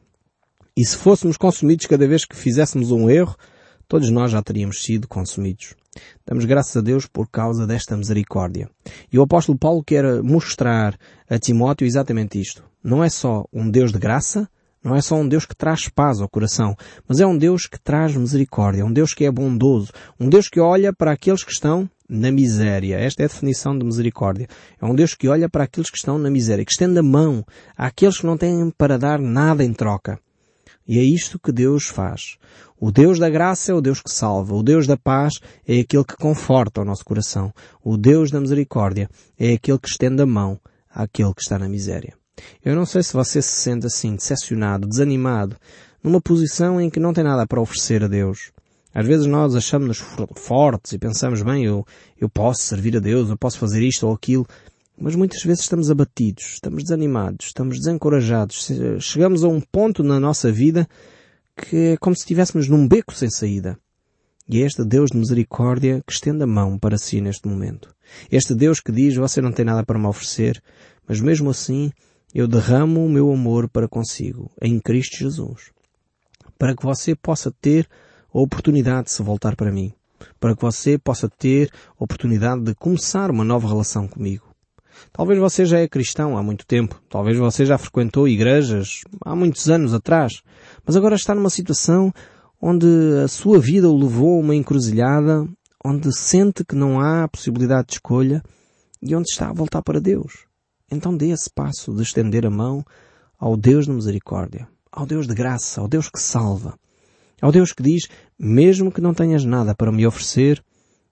E 0.77 0.85
se 0.85 0.95
fôssemos 0.95 1.37
consumidos 1.37 1.87
cada 1.87 2.07
vez 2.07 2.23
que 2.23 2.35
fizéssemos 2.35 2.91
um 2.91 3.09
erro, 3.09 3.35
todos 3.87 4.11
nós 4.11 4.29
já 4.29 4.43
teríamos 4.43 4.83
sido 4.83 5.07
consumidos. 5.07 5.73
Damos 6.23 6.45
graças 6.45 6.77
a 6.77 6.81
Deus 6.81 7.07
por 7.07 7.27
causa 7.31 7.65
desta 7.65 7.97
misericórdia. 7.97 8.69
E 9.11 9.17
o 9.17 9.23
apóstolo 9.23 9.57
Paulo 9.57 9.83
quer 9.83 10.21
mostrar 10.21 10.95
a 11.27 11.39
Timóteo 11.39 11.87
exatamente 11.87 12.39
isto. 12.39 12.63
Não 12.83 13.03
é 13.03 13.09
só 13.09 13.43
um 13.51 13.67
Deus 13.67 13.91
de 13.91 13.97
graça, 13.97 14.47
não 14.85 14.95
é 14.95 15.01
só 15.01 15.15
um 15.15 15.27
Deus 15.27 15.47
que 15.47 15.55
traz 15.55 15.89
paz 15.89 16.21
ao 16.21 16.29
coração, 16.29 16.77
mas 17.07 17.19
é 17.19 17.25
um 17.25 17.35
Deus 17.35 17.65
que 17.65 17.79
traz 17.79 18.15
misericórdia, 18.15 18.85
um 18.85 18.93
Deus 18.93 19.15
que 19.15 19.25
é 19.25 19.31
bondoso, 19.31 19.91
um 20.19 20.29
Deus 20.29 20.47
que 20.47 20.59
olha 20.59 20.93
para 20.93 21.11
aqueles 21.11 21.43
que 21.43 21.51
estão 21.51 21.89
na 22.07 22.31
miséria. 22.31 22.97
Esta 22.97 23.23
é 23.23 23.25
a 23.25 23.27
definição 23.27 23.75
de 23.75 23.83
misericórdia. 23.83 24.47
É 24.79 24.85
um 24.85 24.93
Deus 24.93 25.15
que 25.15 25.27
olha 25.27 25.49
para 25.49 25.63
aqueles 25.63 25.89
que 25.89 25.97
estão 25.97 26.19
na 26.19 26.29
miséria, 26.29 26.63
que 26.63 26.71
estende 26.71 26.99
a 26.99 27.03
mão 27.03 27.43
àqueles 27.75 28.19
que 28.19 28.27
não 28.27 28.37
têm 28.37 28.69
para 28.77 28.95
dar 28.95 29.19
nada 29.19 29.63
em 29.63 29.73
troca. 29.73 30.19
E 30.87 30.99
é 30.99 31.01
isto 31.01 31.39
que 31.39 31.51
Deus 31.51 31.87
faz. 31.87 32.37
O 32.79 32.91
Deus 32.91 33.17
da 33.17 33.27
graça 33.27 33.71
é 33.71 33.73
o 33.73 33.81
Deus 33.81 34.03
que 34.03 34.11
salva. 34.11 34.53
O 34.53 34.61
Deus 34.61 34.85
da 34.85 34.95
paz 34.95 35.39
é 35.67 35.79
aquele 35.79 36.03
que 36.03 36.15
conforta 36.15 36.81
o 36.81 36.85
nosso 36.85 37.03
coração. 37.03 37.51
O 37.83 37.97
Deus 37.97 38.29
da 38.29 38.39
misericórdia 38.39 39.09
é 39.35 39.53
aquele 39.53 39.79
que 39.79 39.89
estende 39.89 40.21
a 40.21 40.27
mão 40.27 40.59
àquele 40.87 41.33
que 41.33 41.41
está 41.41 41.57
na 41.57 41.67
miséria. 41.67 42.13
Eu 42.63 42.75
não 42.75 42.85
sei 42.85 43.03
se 43.03 43.13
você 43.13 43.41
se 43.41 43.49
sente 43.49 43.85
assim, 43.85 44.15
decepcionado, 44.15 44.87
desanimado, 44.87 45.55
numa 46.03 46.21
posição 46.21 46.79
em 46.79 46.89
que 46.89 46.99
não 46.99 47.13
tem 47.13 47.23
nada 47.23 47.47
para 47.47 47.61
oferecer 47.61 48.03
a 48.03 48.07
Deus. 48.07 48.51
Às 48.93 49.05
vezes 49.05 49.25
nós 49.25 49.55
achamos-nos 49.55 50.01
fortes 50.35 50.93
e 50.93 50.97
pensamos, 50.97 51.41
bem, 51.41 51.65
eu, 51.65 51.85
eu 52.17 52.29
posso 52.29 52.61
servir 52.61 52.95
a 52.95 52.99
Deus, 52.99 53.29
eu 53.29 53.37
posso 53.37 53.59
fazer 53.59 53.85
isto 53.85 54.07
ou 54.07 54.13
aquilo, 54.13 54.47
mas 54.97 55.15
muitas 55.15 55.43
vezes 55.43 55.63
estamos 55.63 55.91
abatidos, 55.91 56.53
estamos 56.53 56.83
desanimados, 56.83 57.47
estamos 57.47 57.77
desencorajados, 57.77 58.71
chegamos 59.01 59.43
a 59.43 59.49
um 59.49 59.59
ponto 59.59 60.01
na 60.01 60.19
nossa 60.19 60.51
vida 60.51 60.87
que 61.57 61.75
é 61.75 61.97
como 61.97 62.15
se 62.15 62.21
estivéssemos 62.21 62.67
num 62.67 62.87
beco 62.87 63.13
sem 63.13 63.29
saída. 63.29 63.77
E 64.47 64.61
é 64.61 64.65
este 64.65 64.85
Deus 64.85 65.09
de 65.09 65.17
misericórdia 65.17 66.03
que 66.05 66.13
estende 66.13 66.43
a 66.43 66.47
mão 66.47 66.77
para 66.77 66.97
si 66.97 67.19
neste 67.19 67.47
momento. 67.47 67.95
Este 68.31 68.53
Deus 68.53 68.79
que 68.79 68.91
diz, 68.91 69.15
você 69.15 69.41
não 69.41 69.51
tem 69.51 69.65
nada 69.65 69.83
para 69.83 69.97
me 69.97 70.05
oferecer, 70.05 70.61
mas 71.07 71.19
mesmo 71.19 71.49
assim 71.49 71.91
eu 72.35 72.49
derramo 72.49 73.05
o 73.05 73.09
meu 73.09 73.31
amor 73.31 73.69
para 73.69 73.87
consigo, 73.87 74.51
em 74.61 74.77
Cristo 74.77 75.19
Jesus, 75.19 75.71
para 76.59 76.75
que 76.75 76.83
você 76.83 77.15
possa 77.15 77.49
ter 77.49 77.87
a 78.33 78.37
oportunidade 78.37 79.05
de 79.05 79.13
se 79.13 79.23
voltar 79.23 79.55
para 79.55 79.71
mim, 79.71 79.93
para 80.37 80.53
que 80.53 80.61
você 80.61 80.97
possa 80.97 81.29
ter 81.29 81.71
a 81.97 82.03
oportunidade 82.03 82.61
de 82.61 82.75
começar 82.75 83.31
uma 83.31 83.45
nova 83.45 83.69
relação 83.69 84.05
comigo. 84.05 84.53
Talvez 85.13 85.39
você 85.39 85.63
já 85.65 85.79
é 85.79 85.87
cristão 85.87 86.37
há 86.37 86.43
muito 86.43 86.65
tempo, 86.65 87.01
talvez 87.09 87.37
você 87.37 87.65
já 87.65 87.77
frequentou 87.77 88.27
igrejas 88.27 88.99
há 89.23 89.33
muitos 89.33 89.69
anos 89.69 89.93
atrás, 89.93 90.41
mas 90.85 90.97
agora 90.97 91.15
está 91.15 91.33
numa 91.33 91.49
situação 91.49 92.13
onde 92.61 92.85
a 93.23 93.29
sua 93.29 93.59
vida 93.59 93.89
o 93.89 93.97
levou 93.97 94.35
a 94.35 94.41
uma 94.41 94.55
encruzilhada, 94.55 95.47
onde 95.85 96.13
sente 96.13 96.65
que 96.65 96.75
não 96.75 96.99
há 96.99 97.29
possibilidade 97.29 97.87
de 97.87 97.93
escolha 97.93 98.43
e 99.01 99.15
onde 99.15 99.29
está 99.31 99.49
a 99.49 99.53
voltar 99.53 99.81
para 99.81 100.01
Deus. 100.01 100.53
Então 100.91 101.15
dê 101.15 101.29
esse 101.29 101.49
passo 101.49 101.93
de 101.93 102.03
estender 102.03 102.45
a 102.45 102.49
mão 102.49 102.83
ao 103.37 103.57
Deus 103.57 103.85
de 103.85 103.91
misericórdia, 103.91 104.67
ao 104.91 105.05
Deus 105.05 105.27
de 105.27 105.33
graça, 105.33 105.81
ao 105.81 105.87
Deus 105.87 106.09
que 106.09 106.19
salva, 106.19 106.77
ao 107.41 107.51
Deus 107.51 107.73
que 107.73 107.83
diz, 107.83 108.07
mesmo 108.37 108.91
que 108.91 109.01
não 109.01 109.13
tenhas 109.13 109.43
nada 109.43 109.75
para 109.75 109.91
me 109.91 110.05
oferecer, 110.05 110.63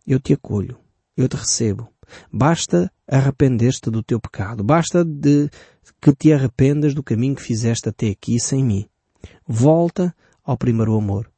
eu 0.06 0.20
te 0.20 0.34
acolho, 0.34 0.78
eu 1.18 1.28
te 1.28 1.36
recebo. 1.36 1.90
Basta 2.32 2.92
arrepender-te 3.08 3.90
do 3.90 4.04
teu 4.04 4.20
pecado, 4.20 4.64
basta 4.64 5.04
de 5.04 5.50
que 6.02 6.14
te 6.14 6.32
arrependas 6.32 6.94
do 6.94 7.04
caminho 7.04 7.36
que 7.36 7.42
fizeste 7.42 7.90
até 7.90 8.10
aqui 8.10 8.40
sem 8.40 8.64
mim. 8.64 8.86
Volta 9.48 10.16
ao 10.44 10.58
primeiro 10.58 10.96
amor. 10.96 11.30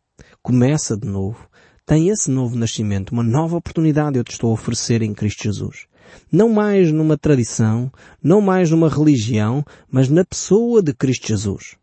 Começa 0.41 0.97
de 0.97 1.07
novo. 1.07 1.47
Tem 1.85 2.09
esse 2.09 2.31
novo 2.31 2.55
nascimento, 2.55 3.11
uma 3.11 3.23
nova 3.23 3.57
oportunidade 3.57 4.17
eu 4.17 4.23
te 4.23 4.31
estou 4.31 4.49
a 4.49 4.53
oferecer 4.53 5.03
em 5.03 5.13
Cristo 5.13 5.43
Jesus. 5.43 5.85
Não 6.31 6.49
mais 6.49 6.91
numa 6.91 7.17
tradição, 7.17 7.91
não 8.21 8.41
mais 8.41 8.71
numa 8.71 8.89
religião, 8.89 9.63
mas 9.89 10.09
na 10.09 10.23
pessoa 10.25 10.81
de 10.81 10.93
Cristo 10.93 11.27
Jesus. 11.27 11.75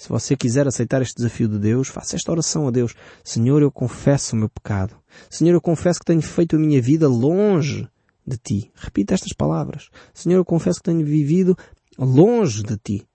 Se 0.00 0.08
você 0.08 0.34
quiser 0.34 0.66
aceitar 0.66 1.02
este 1.02 1.16
desafio 1.16 1.46
de 1.46 1.58
Deus, 1.58 1.88
faça 1.88 2.16
esta 2.16 2.32
oração 2.32 2.66
a 2.66 2.70
Deus. 2.70 2.94
Senhor, 3.22 3.60
eu 3.60 3.70
confesso 3.70 4.34
o 4.34 4.38
meu 4.38 4.48
pecado. 4.48 4.96
Senhor, 5.28 5.52
eu 5.52 5.60
confesso 5.60 5.98
que 5.98 6.06
tenho 6.06 6.22
feito 6.22 6.56
a 6.56 6.58
minha 6.58 6.80
vida 6.80 7.06
longe 7.06 7.86
de 8.26 8.38
Ti. 8.38 8.70
Repita 8.74 9.12
estas 9.12 9.34
palavras. 9.34 9.90
Senhor, 10.14 10.38
eu 10.38 10.44
confesso 10.44 10.78
que 10.78 10.90
tenho 10.90 11.04
vivido 11.04 11.54
longe 11.98 12.62
de 12.62 12.78
Ti. 12.78 13.06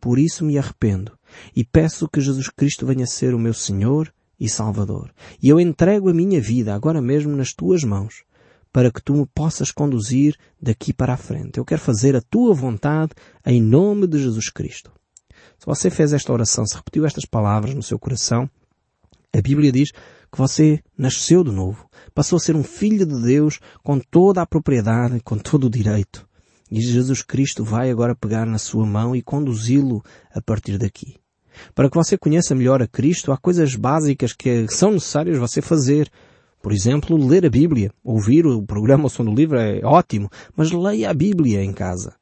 Por 0.00 0.20
isso 0.20 0.44
me 0.44 0.56
arrependo 0.56 1.18
e 1.54 1.64
peço 1.64 2.08
que 2.08 2.20
Jesus 2.20 2.48
Cristo 2.48 2.86
venha 2.86 3.06
ser 3.06 3.34
o 3.34 3.38
meu 3.38 3.52
Senhor 3.52 4.12
e 4.38 4.48
Salvador. 4.48 5.12
E 5.42 5.48
eu 5.48 5.60
entrego 5.60 6.08
a 6.08 6.14
minha 6.14 6.40
vida 6.40 6.74
agora 6.74 7.02
mesmo 7.02 7.36
nas 7.36 7.52
tuas 7.52 7.82
mãos 7.84 8.22
para 8.72 8.90
que 8.90 9.02
tu 9.02 9.14
me 9.14 9.26
possas 9.26 9.70
conduzir 9.70 10.36
daqui 10.60 10.92
para 10.92 11.14
a 11.14 11.16
frente. 11.16 11.58
Eu 11.58 11.64
quero 11.64 11.80
fazer 11.80 12.14
a 12.14 12.20
tua 12.20 12.54
vontade 12.54 13.12
em 13.44 13.60
nome 13.60 14.06
de 14.06 14.18
Jesus 14.18 14.48
Cristo. 14.50 14.92
Se 15.58 15.66
você 15.66 15.90
fez 15.90 16.12
esta 16.12 16.32
oração, 16.32 16.64
se 16.64 16.74
repetiu 16.74 17.04
estas 17.04 17.24
palavras 17.24 17.74
no 17.74 17.82
seu 17.82 17.98
coração, 17.98 18.48
a 19.32 19.40
Bíblia 19.40 19.70
diz 19.70 19.90
que 19.92 20.38
você 20.38 20.80
nasceu 20.96 21.42
de 21.44 21.50
novo, 21.50 21.88
passou 22.14 22.36
a 22.36 22.40
ser 22.40 22.56
um 22.56 22.62
filho 22.62 23.04
de 23.04 23.20
Deus 23.22 23.58
com 23.82 23.98
toda 23.98 24.42
a 24.42 24.46
propriedade, 24.46 25.20
com 25.20 25.36
todo 25.36 25.64
o 25.64 25.70
direito. 25.70 26.26
E 26.70 26.80
Jesus 26.80 27.22
Cristo 27.22 27.64
vai 27.64 27.90
agora 27.90 28.14
pegar 28.14 28.46
na 28.46 28.58
sua 28.58 28.86
mão 28.86 29.14
e 29.14 29.22
conduzi-lo 29.22 30.02
a 30.32 30.40
partir 30.40 30.78
daqui. 30.78 31.16
Para 31.74 31.90
que 31.90 31.96
você 31.96 32.16
conheça 32.16 32.54
melhor 32.54 32.80
a 32.80 32.86
Cristo, 32.86 33.32
há 33.32 33.36
coisas 33.36 33.74
básicas 33.74 34.32
que 34.32 34.66
são 34.68 34.92
necessárias 34.92 35.36
você 35.36 35.60
fazer. 35.60 36.10
Por 36.62 36.72
exemplo, 36.72 37.16
ler 37.16 37.46
a 37.46 37.50
Bíblia. 37.50 37.90
Ouvir 38.04 38.46
o 38.46 38.62
programa 38.62 39.08
O 39.08 39.24
do 39.24 39.34
Livro 39.34 39.58
é 39.58 39.80
ótimo, 39.82 40.28
mas 40.54 40.70
leia 40.70 41.10
a 41.10 41.14
Bíblia 41.14 41.62
em 41.64 41.72
casa. 41.72 42.14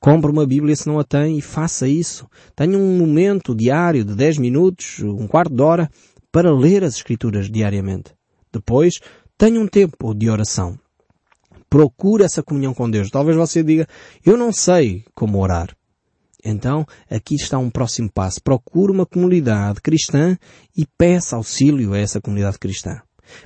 Compre 0.00 0.30
uma 0.30 0.46
Bíblia 0.46 0.76
se 0.76 0.86
não 0.86 0.98
a 0.98 1.04
tem 1.04 1.38
e 1.38 1.42
faça 1.42 1.88
isso. 1.88 2.26
Tenha 2.54 2.76
um 2.78 2.98
momento 2.98 3.54
diário 3.54 4.04
de 4.04 4.14
10 4.14 4.38
minutos, 4.38 5.00
um 5.00 5.26
quarto 5.26 5.54
de 5.54 5.62
hora, 5.62 5.90
para 6.30 6.52
ler 6.52 6.84
as 6.84 6.96
Escrituras 6.96 7.50
diariamente. 7.50 8.12
Depois, 8.52 9.00
tenha 9.36 9.60
um 9.60 9.66
tempo 9.66 10.14
de 10.14 10.28
oração. 10.28 10.78
Procure 11.70 12.22
essa 12.22 12.42
comunhão 12.42 12.74
com 12.74 12.90
Deus. 12.90 13.10
Talvez 13.10 13.36
você 13.36 13.62
diga, 13.62 13.86
eu 14.24 14.36
não 14.36 14.52
sei 14.52 15.04
como 15.14 15.40
orar. 15.40 15.74
Então, 16.44 16.84
aqui 17.10 17.36
está 17.36 17.58
um 17.58 17.70
próximo 17.70 18.10
passo. 18.12 18.42
Procure 18.42 18.92
uma 18.92 19.06
comunidade 19.06 19.80
cristã 19.80 20.36
e 20.76 20.86
peça 20.98 21.36
auxílio 21.36 21.94
a 21.94 21.98
essa 21.98 22.20
comunidade 22.20 22.58
cristã. 22.58 23.00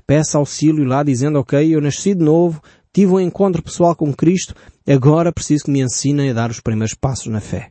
Peça 0.07 0.39
auxílio 0.39 0.85
lá 0.85 1.03
dizendo, 1.03 1.39
ok, 1.39 1.75
eu 1.75 1.81
nasci 1.81 2.15
de 2.15 2.25
novo, 2.25 2.61
tive 2.93 3.13
um 3.13 3.21
encontro 3.21 3.63
pessoal 3.63 3.95
com 3.95 4.13
Cristo, 4.13 4.55
agora 4.87 5.33
preciso 5.33 5.65
que 5.65 5.71
me 5.71 5.81
ensinem 5.81 6.31
a 6.31 6.35
dar 6.35 6.51
os 6.51 6.61
primeiros 6.61 6.95
passos 6.95 7.27
na 7.27 7.41
fé. 7.41 7.71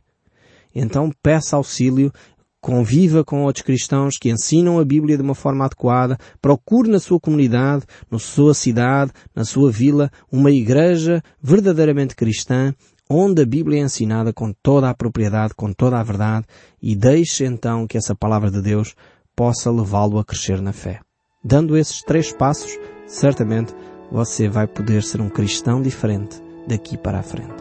Então 0.74 1.10
peça 1.22 1.56
auxílio 1.56 2.12
conviva 2.60 3.24
com 3.24 3.44
outros 3.44 3.64
cristãos 3.64 4.16
que 4.18 4.30
ensinam 4.30 4.78
a 4.78 4.84
Bíblia 4.84 5.16
de 5.16 5.22
uma 5.22 5.34
forma 5.34 5.64
adequada, 5.64 6.18
procure 6.40 6.90
na 6.90 6.98
sua 6.98 7.20
comunidade, 7.20 7.84
na 8.10 8.18
sua 8.18 8.54
cidade, 8.54 9.12
na 9.34 9.44
sua 9.44 9.70
vila, 9.70 10.10
uma 10.30 10.50
igreja 10.50 11.22
verdadeiramente 11.40 12.16
cristã, 12.16 12.74
onde 13.08 13.42
a 13.42 13.46
Bíblia 13.46 13.80
é 13.80 13.84
ensinada 13.84 14.32
com 14.32 14.52
toda 14.62 14.90
a 14.90 14.94
propriedade, 14.94 15.54
com 15.54 15.72
toda 15.72 15.98
a 15.98 16.02
verdade, 16.02 16.46
e 16.82 16.94
deixe 16.94 17.44
então 17.44 17.86
que 17.86 17.96
essa 17.96 18.14
palavra 18.14 18.50
de 18.50 18.60
Deus 18.60 18.94
possa 19.34 19.70
levá-lo 19.70 20.18
a 20.18 20.24
crescer 20.24 20.60
na 20.60 20.72
fé. 20.72 21.00
Dando 21.42 21.76
esses 21.76 22.02
três 22.02 22.32
passos, 22.32 22.76
certamente 23.06 23.72
você 24.10 24.48
vai 24.48 24.66
poder 24.66 25.04
ser 25.04 25.20
um 25.20 25.28
cristão 25.28 25.80
diferente 25.80 26.42
daqui 26.66 26.96
para 26.96 27.20
a 27.20 27.22
frente. 27.22 27.54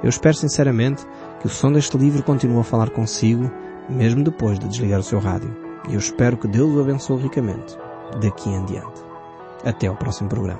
Eu 0.00 0.08
espero 0.08 0.36
sinceramente 0.36 1.04
que 1.40 1.46
o 1.46 1.50
som 1.50 1.72
deste 1.72 1.98
livro 1.98 2.22
continue 2.22 2.60
a 2.60 2.64
falar 2.64 2.90
consigo 2.90 3.50
mesmo 3.88 4.22
depois 4.22 4.60
de 4.60 4.68
desligar 4.68 5.00
o 5.00 5.02
seu 5.02 5.18
rádio. 5.18 5.54
E 5.88 5.94
eu 5.94 5.98
espero 5.98 6.36
que 6.36 6.46
Deus 6.46 6.72
o 6.72 6.80
abençoe 6.80 7.20
ricamente 7.20 7.76
daqui 8.20 8.48
em 8.48 8.64
diante. 8.64 9.02
Até 9.64 9.88
ao 9.88 9.96
próximo 9.96 10.28
programa. 10.28 10.52